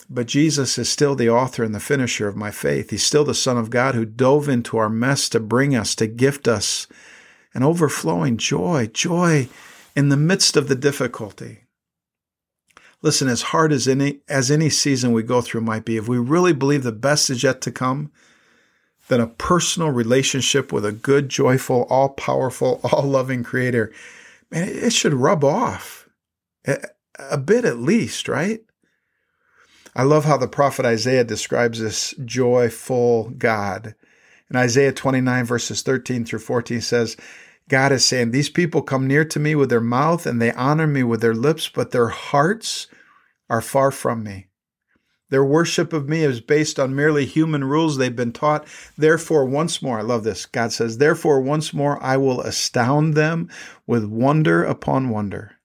But 0.08 0.26
Jesus 0.26 0.78
is 0.78 0.88
still 0.88 1.14
the 1.14 1.28
author 1.28 1.64
and 1.64 1.74
the 1.74 1.80
finisher 1.80 2.28
of 2.28 2.36
my 2.36 2.50
faith. 2.50 2.90
He's 2.90 3.02
still 3.02 3.24
the 3.24 3.34
Son 3.34 3.58
of 3.58 3.70
God 3.70 3.94
who 3.94 4.06
dove 4.06 4.48
into 4.48 4.78
our 4.78 4.88
mess 4.88 5.28
to 5.30 5.40
bring 5.40 5.74
us, 5.74 5.94
to 5.96 6.06
gift 6.06 6.48
us 6.48 6.86
an 7.52 7.62
overflowing 7.62 8.36
joy, 8.36 8.86
joy 8.86 9.48
in 9.96 10.08
the 10.08 10.16
midst 10.16 10.56
of 10.56 10.68
the 10.68 10.76
difficulty. 10.76 11.64
Listen, 13.02 13.28
as 13.28 13.42
hard 13.42 13.72
as 13.72 13.86
any 13.86 14.20
as 14.28 14.50
any 14.50 14.70
season 14.70 15.12
we 15.12 15.22
go 15.22 15.40
through 15.40 15.60
might 15.60 15.84
be, 15.84 15.96
if 15.96 16.08
we 16.08 16.18
really 16.18 16.52
believe 16.52 16.82
the 16.82 16.92
best 16.92 17.30
is 17.30 17.42
yet 17.42 17.60
to 17.60 17.70
come, 17.70 18.10
then 19.08 19.20
a 19.20 19.26
personal 19.26 19.90
relationship 19.90 20.72
with 20.72 20.84
a 20.84 20.92
good, 20.92 21.28
joyful, 21.28 21.86
all 21.90 22.10
powerful, 22.10 22.80
all 22.92 23.04
loving 23.04 23.42
creator, 23.42 23.92
man, 24.50 24.68
it 24.68 24.92
should 24.92 25.14
rub 25.14 25.44
off 25.44 26.08
a 27.18 27.38
bit 27.38 27.64
at 27.64 27.78
least, 27.78 28.28
right? 28.28 28.60
I 29.96 30.02
love 30.02 30.24
how 30.24 30.36
the 30.36 30.46
prophet 30.46 30.84
Isaiah 30.86 31.24
describes 31.24 31.80
this 31.80 32.14
joyful 32.24 33.30
God. 33.30 33.94
In 34.50 34.56
Isaiah 34.56 34.92
29, 34.92 35.44
verses 35.44 35.82
13 35.82 36.24
through 36.24 36.38
14 36.38 36.80
says, 36.80 37.16
God 37.68 37.92
is 37.92 38.04
saying, 38.04 38.30
These 38.30 38.48
people 38.48 38.82
come 38.82 39.06
near 39.06 39.24
to 39.26 39.40
me 39.40 39.54
with 39.54 39.70
their 39.70 39.80
mouth 39.80 40.26
and 40.26 40.40
they 40.40 40.52
honor 40.52 40.86
me 40.86 41.02
with 41.02 41.20
their 41.20 41.34
lips, 41.34 41.68
but 41.68 41.90
their 41.90 42.08
hearts 42.08 42.86
are 43.50 43.60
far 43.60 43.90
from 43.90 44.22
me. 44.22 44.47
Their 45.30 45.44
worship 45.44 45.92
of 45.92 46.08
me 46.08 46.22
is 46.22 46.40
based 46.40 46.78
on 46.78 46.96
merely 46.96 47.26
human 47.26 47.64
rules 47.64 47.96
they've 47.96 48.14
been 48.14 48.32
taught. 48.32 48.66
Therefore, 48.96 49.44
once 49.44 49.82
more, 49.82 49.98
I 49.98 50.02
love 50.02 50.24
this. 50.24 50.46
God 50.46 50.72
says, 50.72 50.98
Therefore, 50.98 51.40
once 51.40 51.74
more, 51.74 52.02
I 52.02 52.16
will 52.16 52.40
astound 52.40 53.14
them 53.14 53.50
with 53.86 54.04
wonder 54.04 54.64
upon 54.64 55.10
wonder. 55.10 55.57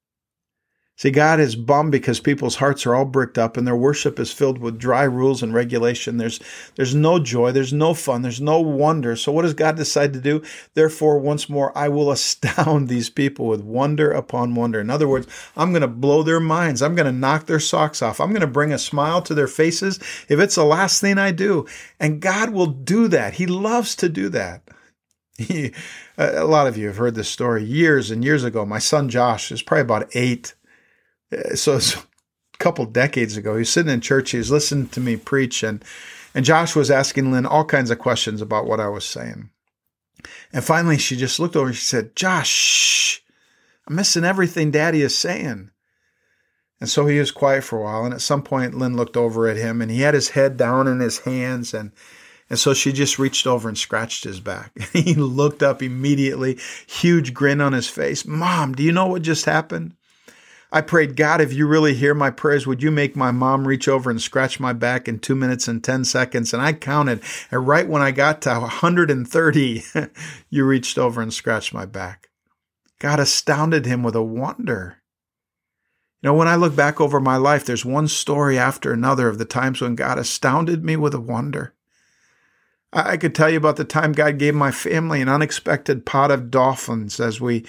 See, 0.95 1.09
God 1.09 1.39
is 1.39 1.55
bummed 1.55 1.91
because 1.91 2.19
people's 2.19 2.57
hearts 2.57 2.85
are 2.85 2.93
all 2.93 3.05
bricked 3.05 3.39
up 3.39 3.57
and 3.57 3.65
their 3.65 3.75
worship 3.75 4.19
is 4.19 4.31
filled 4.31 4.59
with 4.59 4.77
dry 4.77 5.03
rules 5.03 5.41
and 5.41 5.51
regulation. 5.51 6.17
There's, 6.17 6.39
there's 6.75 6.93
no 6.93 7.17
joy, 7.17 7.51
there's 7.51 7.73
no 7.73 7.95
fun, 7.95 8.21
there's 8.21 8.39
no 8.39 8.61
wonder. 8.61 9.15
So, 9.15 9.31
what 9.31 9.41
does 9.41 9.55
God 9.55 9.75
decide 9.75 10.13
to 10.13 10.21
do? 10.21 10.43
Therefore, 10.75 11.17
once 11.17 11.49
more, 11.49 11.75
I 11.75 11.89
will 11.89 12.11
astound 12.11 12.87
these 12.89 13.09
people 13.09 13.47
with 13.47 13.61
wonder 13.61 14.11
upon 14.11 14.53
wonder. 14.53 14.79
In 14.79 14.91
other 14.91 15.07
words, 15.07 15.25
I'm 15.57 15.71
going 15.71 15.81
to 15.81 15.87
blow 15.87 16.21
their 16.21 16.39
minds. 16.39 16.83
I'm 16.83 16.95
going 16.95 17.07
to 17.07 17.11
knock 17.11 17.47
their 17.47 17.59
socks 17.59 18.03
off. 18.03 18.19
I'm 18.19 18.29
going 18.29 18.41
to 18.41 18.47
bring 18.47 18.71
a 18.71 18.77
smile 18.77 19.23
to 19.23 19.33
their 19.33 19.47
faces 19.47 19.97
if 20.29 20.39
it's 20.39 20.55
the 20.55 20.63
last 20.63 21.01
thing 21.01 21.17
I 21.17 21.31
do. 21.31 21.65
And 21.99 22.21
God 22.21 22.51
will 22.51 22.67
do 22.67 23.07
that. 23.07 23.33
He 23.33 23.47
loves 23.47 23.95
to 23.95 24.09
do 24.09 24.29
that. 24.29 24.61
He, 25.35 25.73
a 26.15 26.45
lot 26.45 26.67
of 26.67 26.77
you 26.77 26.85
have 26.85 26.97
heard 26.97 27.15
this 27.15 27.27
story 27.27 27.63
years 27.63 28.11
and 28.11 28.23
years 28.23 28.43
ago. 28.43 28.67
My 28.67 28.77
son 28.77 29.09
Josh 29.09 29.51
is 29.51 29.63
probably 29.63 29.81
about 29.81 30.15
eight 30.15 30.53
Uh, 31.33 31.55
so, 31.55 31.79
so 31.79 31.99
a 31.99 32.57
couple 32.57 32.85
decades 32.85 33.37
ago, 33.37 33.53
he 33.53 33.59
was 33.59 33.69
sitting 33.69 33.91
in 33.91 34.01
church, 34.01 34.31
he 34.31 34.37
was 34.37 34.51
listening 34.51 34.87
to 34.89 34.99
me 34.99 35.15
preach, 35.15 35.63
and 35.63 35.83
and 36.35 36.45
Josh 36.45 36.75
was 36.75 36.89
asking 36.89 37.31
Lynn 37.31 37.45
all 37.45 37.65
kinds 37.65 37.91
of 37.91 37.99
questions 37.99 38.41
about 38.41 38.65
what 38.65 38.79
I 38.79 38.87
was 38.87 39.05
saying. 39.05 39.49
And 40.51 40.63
finally, 40.63 40.97
she 40.97 41.15
just 41.15 41.39
looked 41.39 41.55
over 41.55 41.67
and 41.67 41.75
she 41.75 41.85
said, 41.85 42.15
Josh, 42.15 43.23
I'm 43.87 43.95
missing 43.95 44.23
everything 44.23 44.71
Daddy 44.71 45.01
is 45.01 45.17
saying. 45.17 45.69
And 46.79 46.89
so 46.89 47.05
he 47.05 47.19
was 47.19 47.31
quiet 47.31 47.63
for 47.63 47.79
a 47.79 47.83
while. 47.83 48.05
And 48.05 48.13
at 48.13 48.21
some 48.21 48.41
point, 48.41 48.73
Lynn 48.73 48.97
looked 48.97 49.15
over 49.15 49.47
at 49.47 49.57
him 49.57 49.81
and 49.81 49.91
he 49.91 50.01
had 50.01 50.13
his 50.13 50.29
head 50.29 50.57
down 50.57 50.87
in 50.87 50.99
his 50.99 51.19
hands. 51.19 51.73
And, 51.73 51.91
and 52.49 52.57
so 52.57 52.73
she 52.73 52.91
just 52.91 53.19
reached 53.19 53.47
over 53.47 53.69
and 53.69 53.77
scratched 53.77 54.23
his 54.23 54.39
back. 54.39 54.77
he 54.93 55.13
looked 55.13 55.63
up 55.63 55.81
immediately, 55.81 56.59
huge 56.87 57.33
grin 57.33 57.61
on 57.61 57.73
his 57.73 57.87
face. 57.87 58.25
Mom, 58.25 58.73
do 58.73 58.83
you 58.83 58.91
know 58.91 59.07
what 59.07 59.21
just 59.21 59.45
happened? 59.45 59.95
I 60.73 60.81
prayed, 60.81 61.15
God, 61.15 61.39
if 61.39 61.53
you 61.53 61.67
really 61.67 61.93
hear 61.93 62.15
my 62.15 62.31
prayers, 62.31 62.65
would 62.65 62.81
you 62.81 62.89
make 62.89 63.15
my 63.15 63.29
mom 63.29 63.67
reach 63.67 63.87
over 63.87 64.09
and 64.09 64.19
scratch 64.19 64.59
my 64.59 64.73
back 64.73 65.07
in 65.07 65.19
two 65.19 65.35
minutes 65.35 65.67
and 65.67 65.83
10 65.83 66.03
seconds? 66.03 66.51
And 66.51 66.63
I 66.63 66.73
counted. 66.73 67.21
And 67.51 67.67
right 67.67 67.87
when 67.87 68.01
I 68.01 68.09
got 68.09 68.41
to 68.41 68.49
130, 68.49 69.83
you 70.49 70.65
reached 70.65 70.97
over 70.97 71.21
and 71.21 71.31
scratched 71.31 71.75
my 71.75 71.85
back. 71.85 72.29
God 72.97 73.19
astounded 73.19 73.85
him 73.85 74.01
with 74.01 74.15
a 74.15 74.23
wonder. 74.23 74.97
You 76.23 76.29
know, 76.29 76.33
when 76.33 76.47
I 76.47 76.55
look 76.55 76.75
back 76.75 76.99
over 76.99 77.19
my 77.19 77.37
life, 77.37 77.65
there's 77.65 77.85
one 77.85 78.07
story 78.07 78.57
after 78.57 78.91
another 78.91 79.27
of 79.27 79.37
the 79.37 79.45
times 79.45 79.79
when 79.79 79.93
God 79.93 80.17
astounded 80.17 80.83
me 80.83 80.95
with 80.95 81.13
a 81.13 81.21
wonder. 81.21 81.75
I 82.91 83.17
could 83.17 83.35
tell 83.35 83.49
you 83.49 83.57
about 83.57 83.75
the 83.75 83.85
time 83.85 84.11
God 84.11 84.39
gave 84.39 84.55
my 84.55 84.71
family 84.71 85.21
an 85.21 85.29
unexpected 85.29 86.05
pot 86.05 86.31
of 86.31 86.49
dolphins 86.49 87.19
as 87.19 87.39
we 87.39 87.63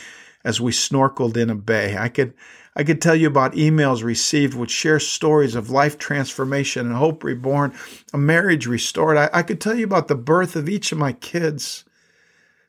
as 0.45 0.61
we 0.61 0.73
snorkeled 0.73 1.37
in 1.37 1.51
a 1.51 1.55
bay. 1.55 1.97
I 1.97 2.09
could 2.09 2.35
I 2.77 2.83
could 2.83 3.01
tell 3.01 3.15
you 3.15 3.29
about 3.29 3.53
emails 3.53 4.03
received 4.03 4.55
which 4.55 4.71
share 4.71 4.99
stories 4.99 5.55
of 5.55 5.71
life 5.71 5.97
transformation 5.97 6.87
and 6.87 6.97
hope 6.97 7.23
reborn, 7.23 7.73
a 8.13 8.19
marriage 8.19 8.67
restored. 8.67 9.17
I, 9.17 9.31
I 9.33 9.43
could 9.43 9.61
tell 9.61 9.77
you 9.77 9.85
about 9.85 10.09
the 10.09 10.17
birth 10.17 10.57
of 10.57 10.69
each 10.69 10.91
of 10.91 10.99
my 10.99 11.13
kids. 11.13 11.85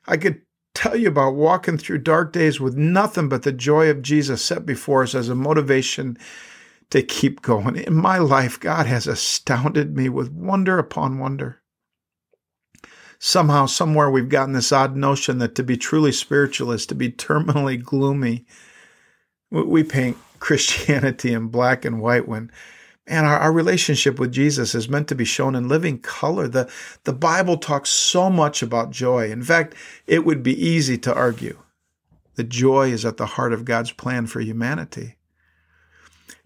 I 0.08 0.18
could 0.18 0.42
tell 0.76 0.96
you 0.96 1.08
about 1.08 1.34
walking 1.34 1.78
through 1.78 2.00
dark 2.00 2.32
days 2.34 2.60
with 2.60 2.76
nothing 2.76 3.30
but 3.30 3.42
the 3.42 3.52
joy 3.52 3.90
of 3.90 4.04
Jesus 4.04 4.44
set 4.44 4.66
before 4.66 5.02
us 5.02 5.16
as 5.16 5.28
a 5.28 5.36
motivation 5.36 6.18
to 6.92 7.02
keep 7.02 7.42
going. 7.42 7.76
In 7.76 7.96
my 7.96 8.20
life, 8.20 8.60
God 8.60 8.86
has 8.86 9.08
astounded 9.08 9.98
me 9.98 10.08
with 10.10 10.32
wonder 10.32 10.78
upon 10.78 11.18
wonder. 11.18 11.62
Somehow, 13.28 13.66
somewhere, 13.66 14.08
we've 14.08 14.30
gotten 14.30 14.54
this 14.54 14.72
odd 14.72 14.96
notion 14.96 15.40
that 15.40 15.56
to 15.56 15.64
be 15.64 15.78
truly 15.78 16.12
spiritual 16.12 16.72
is 16.72 16.86
to 16.86 16.94
be 16.94 17.10
terminally 17.10 17.82
gloomy 17.82 18.46
we 19.50 19.84
paint 19.84 20.16
Christianity 20.40 21.34
in 21.34 21.48
black 21.48 21.86
and 21.86 22.00
white 22.00 22.28
when 22.28 22.52
and 23.08 23.26
our, 23.26 23.40
our, 23.40 23.52
relationship 23.52 24.20
with 24.20 24.32
Jesus 24.32 24.76
is 24.76 24.88
meant 24.88 25.08
to 25.08 25.16
be 25.16 25.26
shown 25.26 25.56
in 25.56 25.68
living 25.68 25.98
color. 25.98 26.48
The, 26.48 26.72
the 27.04 27.14
Bible 27.14 27.58
talks 27.58 27.90
so 27.90 28.30
much 28.30 28.62
about 28.62 28.92
joy. 28.92 29.32
In 29.32 29.42
fact, 29.42 29.74
it 30.06 30.24
would 30.24 30.44
be 30.44 30.64
easy 30.64 30.96
to 31.00 31.14
argue 31.14 31.58
that 32.36 32.50
joy 32.50 32.92
is 32.92 33.06
at 33.06 33.18
the 33.18 33.26
heart 33.26 33.54
of 33.54 33.66
God's 33.66 33.92
plan 33.92 34.28
for 34.28 34.40
humanity. 34.40 35.16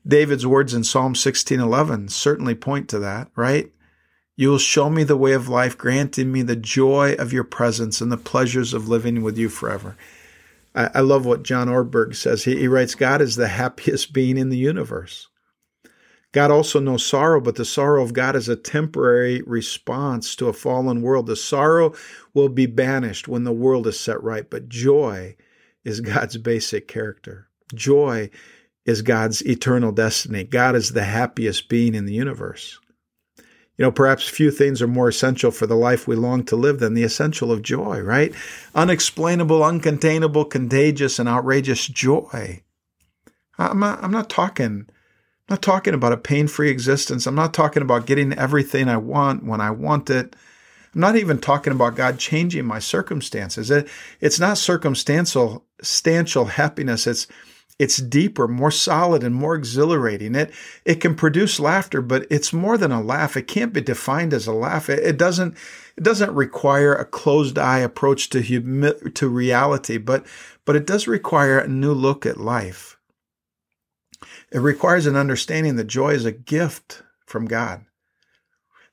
David's 0.08 0.48
words 0.48 0.74
in 0.74 0.86
Psalm 0.86 1.14
16:11 1.14 2.10
certainly 2.10 2.56
point 2.56 2.88
to 2.88 3.00
that, 3.00 3.30
right? 3.36 3.70
You 4.40 4.52
will 4.52 4.58
show 4.58 4.90
me 4.90 5.04
the 5.04 5.18
way 5.18 5.34
of 5.34 5.50
life, 5.50 5.78
granting 5.78 6.32
me 6.32 6.44
the 6.44 6.56
joy 6.56 7.14
of 7.16 7.34
your 7.34 7.44
presence 7.44 8.00
and 8.00 8.10
the 8.10 8.16
pleasures 8.16 8.74
of 8.74 8.88
living 8.88 9.22
with 9.22 9.38
you 9.38 9.50
forever. 9.50 9.98
I, 10.74 10.90
I 10.96 11.00
love 11.02 11.26
what 11.26 11.44
John 11.44 11.68
Ortberg 11.68 12.16
says. 12.16 12.46
He, 12.46 12.56
he 12.56 12.70
writes, 12.70 12.96
God 12.96 13.22
is 13.22 13.36
the 13.36 13.50
happiest 13.50 14.14
being 14.14 14.38
in 14.38 14.48
the 14.48 14.58
universe. 14.58 15.28
God 16.32 16.52
also 16.52 16.80
knows 16.80 17.06
sorrow, 17.06 17.42
but 17.42 17.58
the 17.58 17.66
sorrow 17.66 18.02
of 18.02 18.14
God 18.14 18.38
is 18.38 18.48
a 18.48 18.56
temporary 18.56 19.42
response 19.42 20.38
to 20.38 20.48
a 20.48 20.54
fallen 20.54 21.02
world. 21.02 21.28
The 21.28 21.36
sorrow 21.36 21.94
will 22.34 22.48
be 22.48 22.66
banished 22.66 23.28
when 23.28 23.44
the 23.44 23.52
world 23.52 23.88
is 23.88 24.00
set 24.00 24.24
right, 24.24 24.50
but 24.50 24.70
joy 24.70 25.36
is 25.84 26.00
God's 26.00 26.38
basic 26.38 26.88
character. 26.88 27.50
Joy 27.76 28.30
is 28.86 29.02
God's 29.02 29.46
eternal 29.46 29.92
destiny. 29.92 30.46
God 30.46 30.78
is 30.78 30.94
the 30.94 31.04
happiest 31.04 31.68
being 31.68 31.94
in 31.94 32.06
the 32.06 32.14
universe. 32.14 32.80
You 33.80 33.86
know, 33.86 33.92
perhaps 33.94 34.28
few 34.28 34.52
things 34.52 34.82
are 34.82 34.88
more 34.88 35.08
essential 35.08 35.52
for 35.52 35.66
the 35.66 35.74
life 35.74 36.06
we 36.06 36.18
long 36.18 36.44
to 36.48 36.58
live 36.58 36.80
than 36.80 36.96
the 36.96 37.04
essential 37.04 37.50
of 37.50 37.62
joy, 37.62 38.02
right? 38.02 38.34
Unexplainable, 38.76 39.62
uncontainable, 39.62 40.50
contagious, 40.50 41.18
and 41.18 41.30
outrageous 41.30 41.88
joy. 41.88 42.62
I'm 43.58 43.80
not, 43.80 44.04
I'm 44.04 44.12
not 44.12 44.30
talking, 44.30 44.66
I'm 44.66 44.86
not 45.50 45.62
talking 45.62 45.94
about 45.94 46.12
a 46.12 46.18
pain-free 46.18 46.70
existence. 46.70 47.26
I'm 47.26 47.36
not 47.36 47.54
talking 47.54 47.82
about 47.82 48.06
getting 48.06 48.34
everything 48.34 48.90
I 48.90 48.98
want 48.98 49.46
when 49.46 49.62
I 49.62 49.72
want 49.72 50.10
it. 50.10 50.36
I'm 50.94 51.00
not 51.00 51.16
even 51.16 51.38
talking 51.40 51.72
about 51.72 51.96
God 51.96 52.20
changing 52.20 52.66
my 52.66 52.80
circumstances. 52.80 53.72
It, 53.72 53.88
it's 54.20 54.42
not 54.42 54.58
circumstantial, 54.58 55.64
happiness. 56.50 57.08
It's 57.08 57.28
it's 57.80 57.98
deeper, 57.98 58.48
more 58.48 58.72
solid, 58.72 59.24
and 59.24 59.34
more 59.34 59.56
exhilarating. 59.56 60.36
It 60.36 60.52
it 60.84 60.96
can 60.96 61.16
produce 61.16 61.60
laughter, 61.60 62.02
but 62.02 62.28
it's 62.30 62.52
more 62.52 62.78
than 62.78 62.92
a 62.92 63.02
laugh. 63.02 63.38
It 63.38 63.48
can't 63.48 63.74
be 63.74 63.82
defined 63.82 64.34
as 64.34 64.46
a 64.46 64.54
laugh. 64.54 64.90
It, 64.90 65.00
it 65.00 65.18
doesn't 65.18 65.56
it 65.98 66.04
doesn't 66.04 66.36
require 66.36 66.94
a 66.94 67.06
closed 67.06 67.58
eye 67.58 67.80
approach 67.80 68.30
to 68.32 68.42
humi- 68.42 69.12
to 69.14 69.30
reality, 69.30 69.98
but 69.98 70.26
but 70.66 70.76
it 70.76 70.86
does 70.86 71.08
require 71.08 71.58
a 71.58 71.68
new 71.70 71.94
look 71.94 72.26
at 72.26 72.38
life. 72.38 72.98
It 74.52 74.60
requires 74.60 75.06
an 75.06 75.16
understanding 75.16 75.78
that 75.78 75.88
joy 75.88 76.10
is 76.10 76.26
a 76.26 76.32
gift 76.34 77.04
from 77.26 77.46
God. 77.46 77.86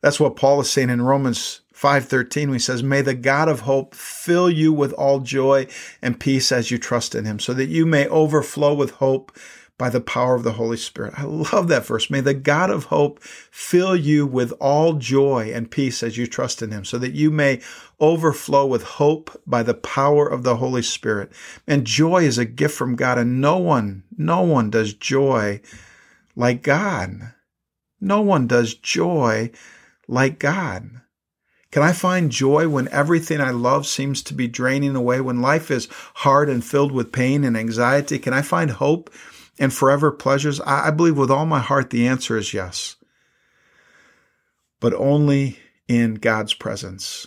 That's 0.06 0.20
what 0.20 0.36
Paul 0.36 0.60
is 0.60 0.70
saying 0.70 0.90
in 0.90 1.02
Romans 1.02 1.62
5:13 1.74 2.46
when 2.46 2.52
he 2.52 2.58
says 2.60 2.80
may 2.80 3.02
the 3.02 3.12
God 3.12 3.48
of 3.48 3.62
hope 3.62 3.92
fill 3.92 4.48
you 4.48 4.72
with 4.72 4.92
all 4.92 5.18
joy 5.18 5.66
and 6.00 6.20
peace 6.20 6.52
as 6.52 6.70
you 6.70 6.78
trust 6.78 7.16
in 7.16 7.24
him 7.24 7.40
so 7.40 7.52
that 7.54 7.70
you 7.70 7.84
may 7.84 8.06
overflow 8.06 8.72
with 8.72 8.92
hope 8.92 9.36
by 9.76 9.90
the 9.90 10.00
power 10.00 10.36
of 10.36 10.44
the 10.44 10.52
Holy 10.52 10.76
Spirit. 10.76 11.14
I 11.18 11.24
love 11.24 11.66
that 11.66 11.84
verse. 11.84 12.08
May 12.08 12.20
the 12.20 12.34
God 12.34 12.70
of 12.70 12.84
hope 12.84 13.20
fill 13.20 13.96
you 13.96 14.28
with 14.28 14.52
all 14.60 14.92
joy 14.92 15.50
and 15.52 15.72
peace 15.72 16.04
as 16.04 16.16
you 16.16 16.28
trust 16.28 16.62
in 16.62 16.70
him 16.70 16.84
so 16.84 16.98
that 16.98 17.14
you 17.14 17.32
may 17.32 17.60
overflow 17.98 18.64
with 18.64 18.84
hope 18.84 19.42
by 19.44 19.64
the 19.64 19.74
power 19.74 20.28
of 20.28 20.44
the 20.44 20.58
Holy 20.58 20.82
Spirit. 20.82 21.32
And 21.66 21.84
joy 21.84 22.22
is 22.22 22.38
a 22.38 22.44
gift 22.44 22.76
from 22.76 22.94
God 22.94 23.18
and 23.18 23.40
no 23.40 23.58
one, 23.58 24.04
no 24.16 24.42
one 24.42 24.70
does 24.70 24.94
joy 24.94 25.62
like 26.36 26.62
God. 26.62 27.32
No 28.00 28.20
one 28.20 28.46
does 28.46 28.74
joy 28.74 29.50
like 30.08 30.38
God. 30.38 31.00
Can 31.70 31.82
I 31.82 31.92
find 31.92 32.30
joy 32.30 32.68
when 32.68 32.88
everything 32.88 33.40
I 33.40 33.50
love 33.50 33.86
seems 33.86 34.22
to 34.22 34.34
be 34.34 34.48
draining 34.48 34.96
away? 34.96 35.20
When 35.20 35.42
life 35.42 35.70
is 35.70 35.88
hard 36.14 36.48
and 36.48 36.64
filled 36.64 36.92
with 36.92 37.12
pain 37.12 37.44
and 37.44 37.56
anxiety? 37.56 38.18
Can 38.18 38.32
I 38.32 38.42
find 38.42 38.70
hope 38.70 39.12
and 39.58 39.72
forever 39.72 40.10
pleasures? 40.10 40.60
I, 40.60 40.90
believe 40.90 41.18
with 41.18 41.30
all 41.30 41.46
my 41.46 41.58
heart 41.58 41.90
the 41.90 42.06
answer 42.06 42.36
is 42.36 42.54
yes. 42.54 42.96
But 44.80 44.94
only 44.94 45.58
in 45.88 46.14
God's 46.14 46.54
presence. 46.54 47.26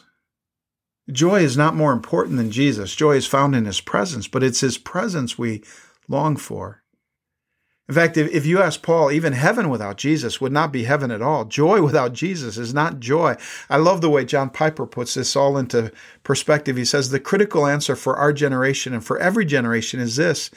Joy 1.11 1.41
is 1.41 1.57
not 1.57 1.75
more 1.75 1.91
important 1.91 2.37
than 2.37 2.51
Jesus. 2.51 2.95
Joy 2.95 3.17
is 3.17 3.25
found 3.25 3.55
in 3.55 3.65
his 3.65 3.81
presence, 3.81 4.27
but 4.27 4.43
it's 4.43 4.61
his 4.61 4.77
presence 4.77 5.37
we 5.37 5.63
long 6.07 6.35
for. 6.35 6.78
In 7.89 7.95
fact, 7.95 8.17
if, 8.17 8.31
if 8.31 8.45
you 8.45 8.61
ask 8.61 8.83
Paul, 8.83 9.11
even 9.11 9.33
heaven 9.33 9.67
without 9.67 9.97
Jesus 9.97 10.39
would 10.39 10.51
not 10.51 10.71
be 10.71 10.83
heaven 10.83 11.09
at 11.09 11.23
all. 11.23 11.45
Joy 11.45 11.81
without 11.83 12.13
Jesus 12.13 12.57
is 12.57 12.71
not 12.71 12.99
joy. 12.99 13.35
I 13.67 13.77
love 13.77 14.01
the 14.01 14.11
way 14.11 14.25
John 14.25 14.51
Piper 14.51 14.85
puts 14.85 15.15
this 15.15 15.35
all 15.35 15.57
into 15.57 15.91
perspective. 16.23 16.77
He 16.77 16.85
says 16.85 17.09
the 17.09 17.19
critical 17.19 17.65
answer 17.65 17.95
for 17.95 18.15
our 18.15 18.31
generation 18.31 18.93
and 18.93 19.03
for 19.03 19.17
every 19.17 19.43
generation 19.43 19.99
is 19.99 20.15
this 20.15 20.51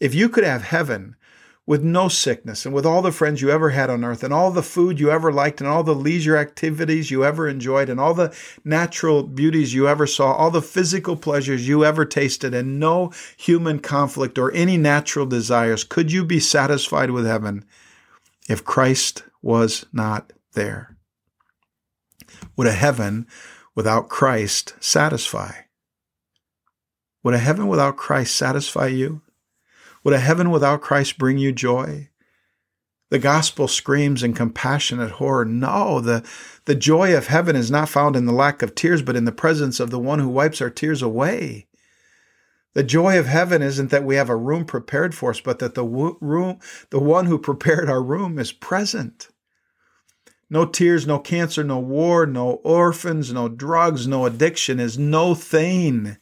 if 0.00 0.12
you 0.12 0.28
could 0.28 0.42
have 0.42 0.62
heaven 0.62 1.14
with 1.64 1.82
no 1.82 2.08
sickness 2.08 2.66
and 2.66 2.74
with 2.74 2.84
all 2.84 3.02
the 3.02 3.12
friends 3.12 3.40
you 3.40 3.50
ever 3.50 3.70
had 3.70 3.88
on 3.88 4.04
earth 4.04 4.24
and 4.24 4.34
all 4.34 4.50
the 4.50 4.62
food 4.62 4.98
you 4.98 5.10
ever 5.10 5.32
liked 5.32 5.60
and 5.60 5.68
all 5.68 5.84
the 5.84 5.94
leisure 5.94 6.36
activities 6.36 7.10
you 7.10 7.24
ever 7.24 7.48
enjoyed 7.48 7.88
and 7.88 8.00
all 8.00 8.14
the 8.14 8.34
natural 8.64 9.22
beauties 9.22 9.72
you 9.72 9.86
ever 9.86 10.06
saw, 10.06 10.32
all 10.32 10.50
the 10.50 10.60
physical 10.60 11.16
pleasures 11.16 11.68
you 11.68 11.84
ever 11.84 12.04
tasted 12.04 12.52
and 12.52 12.80
no 12.80 13.12
human 13.36 13.78
conflict 13.78 14.38
or 14.38 14.50
any 14.52 14.76
natural 14.76 15.24
desires, 15.24 15.84
could 15.84 16.10
you 16.10 16.24
be 16.24 16.40
satisfied 16.40 17.12
with 17.12 17.26
heaven 17.26 17.64
if 18.48 18.64
Christ 18.64 19.22
was 19.40 19.86
not 19.92 20.32
there? 20.54 20.96
Would 22.56 22.66
a 22.66 22.72
heaven 22.72 23.28
without 23.76 24.08
Christ 24.08 24.74
satisfy? 24.80 25.52
Would 27.22 27.34
a 27.34 27.38
heaven 27.38 27.68
without 27.68 27.96
Christ 27.96 28.34
satisfy 28.34 28.88
you? 28.88 29.22
Would 30.04 30.14
a 30.14 30.20
heaven 30.20 30.50
without 30.50 30.80
Christ 30.80 31.18
bring 31.18 31.38
you 31.38 31.52
joy? 31.52 32.08
The 33.10 33.18
gospel 33.18 33.68
screams 33.68 34.22
in 34.22 34.32
compassionate 34.32 35.12
horror. 35.12 35.44
No, 35.44 36.00
the, 36.00 36.26
the 36.64 36.74
joy 36.74 37.14
of 37.14 37.26
heaven 37.26 37.54
is 37.54 37.70
not 37.70 37.90
found 37.90 38.16
in 38.16 38.24
the 38.24 38.32
lack 38.32 38.62
of 38.62 38.74
tears, 38.74 39.02
but 39.02 39.16
in 39.16 39.26
the 39.26 39.32
presence 39.32 39.80
of 39.80 39.90
the 39.90 39.98
one 39.98 40.18
who 40.18 40.28
wipes 40.28 40.62
our 40.62 40.70
tears 40.70 41.02
away. 41.02 41.66
The 42.74 42.82
joy 42.82 43.18
of 43.18 43.26
heaven 43.26 43.60
isn't 43.60 43.90
that 43.90 44.04
we 44.04 44.16
have 44.16 44.30
a 44.30 44.36
room 44.36 44.64
prepared 44.64 45.14
for 45.14 45.30
us, 45.30 45.40
but 45.40 45.58
that 45.58 45.74
the 45.74 45.84
room, 45.84 46.58
the 46.88 47.00
one 47.00 47.26
who 47.26 47.38
prepared 47.38 47.90
our 47.90 48.02
room 48.02 48.38
is 48.38 48.50
present. 48.50 49.28
No 50.48 50.64
tears, 50.64 51.06
no 51.06 51.18
cancer, 51.18 51.62
no 51.62 51.78
war, 51.78 52.24
no 52.26 52.60
orphans, 52.64 53.32
no 53.32 53.48
drugs, 53.48 54.06
no 54.06 54.24
addiction 54.24 54.80
is 54.80 54.98
no 54.98 55.34
thing 55.34 56.16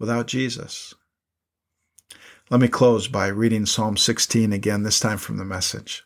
without 0.00 0.26
Jesus. 0.26 0.94
Let 2.48 2.60
me 2.60 2.68
close 2.68 3.08
by 3.08 3.26
reading 3.26 3.66
Psalm 3.66 3.96
16 3.96 4.52
again, 4.52 4.84
this 4.84 5.00
time 5.00 5.18
from 5.18 5.36
the 5.36 5.44
message. 5.44 6.04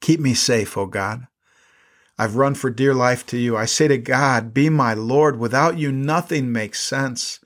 Keep 0.00 0.18
me 0.18 0.32
safe, 0.32 0.78
O 0.78 0.86
God. 0.86 1.26
I've 2.16 2.36
run 2.36 2.54
for 2.54 2.70
dear 2.70 2.94
life 2.94 3.26
to 3.26 3.36
you. 3.36 3.54
I 3.54 3.66
say 3.66 3.86
to 3.88 3.98
God, 3.98 4.54
Be 4.54 4.70
my 4.70 4.94
Lord. 4.94 5.38
Without 5.38 5.76
you, 5.76 5.92
nothing 5.92 6.50
makes 6.50 6.80
sense. 6.82 7.38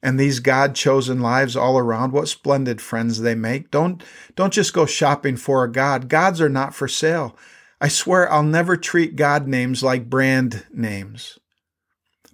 And 0.00 0.18
these 0.18 0.38
God 0.38 0.76
chosen 0.76 1.20
lives 1.20 1.56
all 1.56 1.76
around, 1.76 2.12
what 2.12 2.28
splendid 2.28 2.80
friends 2.80 3.20
they 3.20 3.34
make. 3.34 3.72
Don't, 3.72 4.00
don't 4.36 4.52
just 4.52 4.72
go 4.72 4.86
shopping 4.86 5.36
for 5.36 5.64
a 5.64 5.72
God. 5.72 6.08
Gods 6.08 6.40
are 6.40 6.48
not 6.48 6.72
for 6.72 6.86
sale. 6.86 7.36
I 7.80 7.88
swear 7.88 8.30
I'll 8.30 8.44
never 8.44 8.76
treat 8.76 9.16
God 9.16 9.48
names 9.48 9.82
like 9.82 10.08
brand 10.08 10.64
names. 10.72 11.36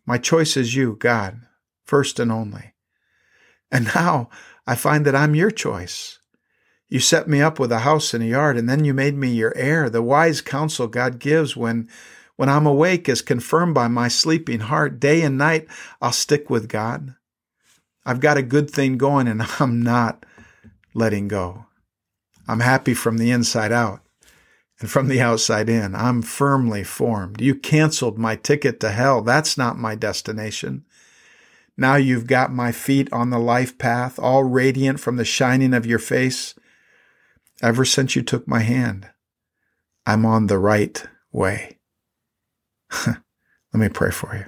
My 0.05 0.19
choice 0.19 0.59
is 0.59 0.77
you, 0.77 0.97
God, 1.01 1.41
first 1.87 2.21
and 2.21 2.31
only. 2.31 2.72
And 3.73 3.87
now 3.95 4.29
I 4.67 4.77
find 4.77 5.07
that 5.07 5.17
I'm 5.17 5.35
your 5.35 5.51
choice. 5.51 6.19
You 6.89 7.01
set 7.01 7.27
me 7.27 7.41
up 7.41 7.59
with 7.59 7.73
a 7.73 7.81
house 7.81 8.13
and 8.13 8.23
a 8.23 8.27
yard, 8.27 8.59
and 8.59 8.69
then 8.69 8.85
you 8.85 8.93
made 8.93 9.17
me 9.17 9.33
your 9.33 9.57
heir. 9.57 9.89
The 9.89 10.03
wise 10.03 10.43
counsel 10.43 10.87
God 10.87 11.19
gives 11.19 11.57
when, 11.57 11.89
when 12.37 12.51
I'm 12.51 12.67
awake 12.67 13.09
is 13.09 13.23
confirmed 13.23 13.75
by 13.75 13.89
my 13.89 14.09
sleeping 14.09 14.61
heart. 14.61 15.01
Day 15.01 15.23
and 15.23 15.39
night, 15.39 15.67
I'll 16.03 16.13
stick 16.13 16.51
with 16.51 16.69
God. 16.69 17.15
I've 18.05 18.21
got 18.21 18.37
a 18.37 18.43
good 18.43 18.71
thing 18.71 18.99
going, 18.99 19.27
and 19.27 19.43
I'm 19.59 19.83
not 19.83 20.27
letting 20.93 21.29
go. 21.29 21.65
I'm 22.47 22.61
happy 22.61 22.93
from 22.93 23.17
the 23.17 23.31
inside 23.31 23.73
out 23.73 24.03
and 24.81 24.91
from 24.91 25.09
the 25.09 25.21
outside 25.23 25.71
in. 25.71 25.95
I'm 25.95 26.21
firmly 26.21 26.85
formed. 26.85 27.41
You 27.41 27.55
canceled 27.55 28.19
my 28.19 28.37
ticket 28.37 28.81
to 28.81 28.91
hell. 28.91 29.23
That's 29.23 29.57
not 29.57 29.79
my 29.79 29.95
destination. 29.95 30.85
Now 31.77 31.97
you've 31.97 32.27
got 32.27 32.53
my 32.53 32.71
feet 32.73 33.13
on 33.13 33.31
the 33.31 33.39
life 33.39 33.79
path, 33.79 34.19
all 34.19 34.45
radiant 34.45 35.01
from 35.01 35.17
the 35.17 35.25
shining 35.25 35.73
of 35.73 35.87
your 35.87 35.99
face. 35.99 36.55
Ever 37.63 37.85
since 37.85 38.15
you 38.15 38.23
took 38.23 38.47
my 38.47 38.61
hand, 38.61 39.09
I'm 40.07 40.27
on 40.27 40.49
the 40.49 40.59
right 40.59 41.03
way. 41.31 41.79
Let 43.07 43.21
me 43.75 43.89
pray 43.89 44.11
for 44.11 44.37
you. 44.37 44.47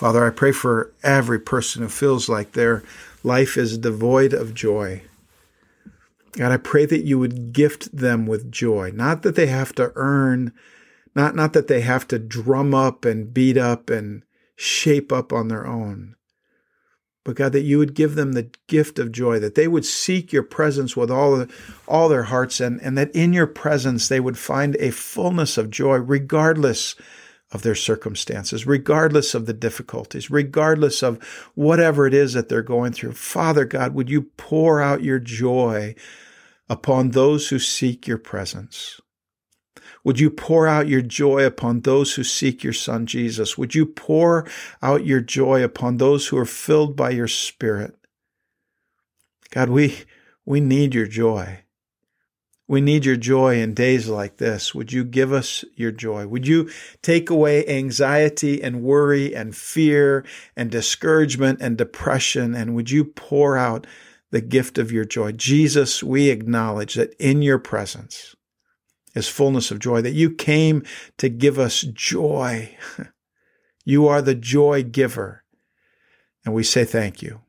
Father, 0.00 0.24
I 0.24 0.30
pray 0.30 0.52
for 0.52 0.94
every 1.02 1.38
person 1.38 1.82
who 1.82 1.88
feels 1.88 2.28
like 2.28 2.52
their 2.52 2.82
life 3.22 3.56
is 3.56 3.76
devoid 3.76 4.32
of 4.32 4.54
joy. 4.54 5.02
God, 6.32 6.52
I 6.52 6.56
pray 6.58 6.86
that 6.86 7.04
you 7.04 7.18
would 7.18 7.52
gift 7.52 7.94
them 7.94 8.26
with 8.26 8.52
joy, 8.52 8.92
not 8.94 9.22
that 9.22 9.34
they 9.34 9.48
have 9.48 9.74
to 9.74 9.92
earn, 9.96 10.52
not, 11.14 11.34
not 11.34 11.52
that 11.54 11.66
they 11.66 11.80
have 11.80 12.06
to 12.08 12.18
drum 12.18 12.72
up 12.72 13.04
and 13.04 13.34
beat 13.34 13.56
up 13.56 13.90
and 13.90 14.22
shape 14.60 15.10
up 15.10 15.32
on 15.32 15.48
their 15.48 15.66
own. 15.66 16.14
But 17.24 17.36
God, 17.36 17.52
that 17.52 17.62
you 17.62 17.78
would 17.78 17.94
give 17.94 18.14
them 18.14 18.32
the 18.32 18.50
gift 18.66 18.98
of 18.98 19.10
joy, 19.10 19.38
that 19.38 19.54
they 19.54 19.66
would 19.66 19.86
seek 19.86 20.32
your 20.32 20.42
presence 20.42 20.94
with 20.94 21.10
all, 21.10 21.46
all 21.88 22.08
their 22.10 22.24
hearts, 22.24 22.60
and, 22.60 22.78
and 22.82 22.96
that 22.98 23.10
in 23.14 23.32
your 23.32 23.46
presence 23.46 24.08
they 24.08 24.20
would 24.20 24.36
find 24.36 24.76
a 24.76 24.90
fullness 24.90 25.56
of 25.56 25.70
joy, 25.70 25.96
regardless 25.96 26.94
of 27.52 27.62
their 27.62 27.74
circumstances, 27.74 28.66
regardless 28.66 29.34
of 29.34 29.46
the 29.46 29.54
difficulties, 29.54 30.30
regardless 30.30 31.02
of 31.02 31.22
whatever 31.54 32.06
it 32.06 32.12
is 32.12 32.34
that 32.34 32.50
they're 32.50 32.62
going 32.62 32.92
through. 32.92 33.12
Father 33.12 33.64
God, 33.64 33.94
would 33.94 34.10
you 34.10 34.22
pour 34.36 34.82
out 34.82 35.02
your 35.02 35.18
joy 35.18 35.94
upon 36.68 37.10
those 37.10 37.48
who 37.48 37.58
seek 37.58 38.06
your 38.06 38.18
presence? 38.18 39.00
Would 40.04 40.18
you 40.18 40.30
pour 40.30 40.66
out 40.66 40.88
your 40.88 41.02
joy 41.02 41.44
upon 41.44 41.80
those 41.80 42.14
who 42.14 42.24
seek 42.24 42.64
your 42.64 42.72
Son, 42.72 43.06
Jesus? 43.06 43.58
Would 43.58 43.74
you 43.74 43.84
pour 43.84 44.46
out 44.82 45.04
your 45.04 45.20
joy 45.20 45.62
upon 45.62 45.96
those 45.96 46.28
who 46.28 46.38
are 46.38 46.46
filled 46.46 46.96
by 46.96 47.10
your 47.10 47.28
Spirit? 47.28 47.94
God, 49.50 49.68
we, 49.68 50.04
we 50.46 50.60
need 50.60 50.94
your 50.94 51.06
joy. 51.06 51.60
We 52.70 52.80
need 52.80 53.04
your 53.04 53.16
joy 53.16 53.60
in 53.60 53.74
days 53.74 54.08
like 54.08 54.36
this. 54.36 54.76
Would 54.76 54.92
you 54.92 55.02
give 55.02 55.32
us 55.32 55.64
your 55.74 55.90
joy? 55.90 56.28
Would 56.28 56.46
you 56.46 56.70
take 57.02 57.28
away 57.28 57.66
anxiety 57.66 58.62
and 58.62 58.84
worry 58.84 59.34
and 59.34 59.56
fear 59.56 60.24
and 60.54 60.70
discouragement 60.70 61.60
and 61.60 61.76
depression? 61.76 62.54
And 62.54 62.76
would 62.76 62.88
you 62.88 63.04
pour 63.04 63.56
out 63.56 63.88
the 64.30 64.40
gift 64.40 64.78
of 64.78 64.92
your 64.92 65.04
joy? 65.04 65.32
Jesus, 65.32 66.04
we 66.04 66.30
acknowledge 66.30 66.94
that 66.94 67.12
in 67.18 67.42
your 67.42 67.58
presence, 67.58 68.36
is 69.14 69.28
fullness 69.28 69.70
of 69.70 69.78
joy, 69.78 70.02
that 70.02 70.12
you 70.12 70.30
came 70.30 70.84
to 71.18 71.28
give 71.28 71.58
us 71.58 71.82
joy. 71.82 72.76
You 73.84 74.06
are 74.08 74.22
the 74.22 74.34
joy 74.34 74.82
giver. 74.82 75.42
And 76.44 76.54
we 76.54 76.62
say 76.62 76.84
thank 76.84 77.22
you. 77.22 77.40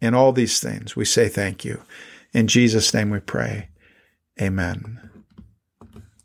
In 0.00 0.14
all 0.14 0.32
these 0.32 0.60
things, 0.60 0.96
we 0.96 1.04
say 1.04 1.28
thank 1.28 1.64
you. 1.64 1.82
In 2.32 2.46
Jesus' 2.46 2.94
name 2.94 3.10
we 3.10 3.20
pray. 3.20 3.68
Amen. 4.40 5.17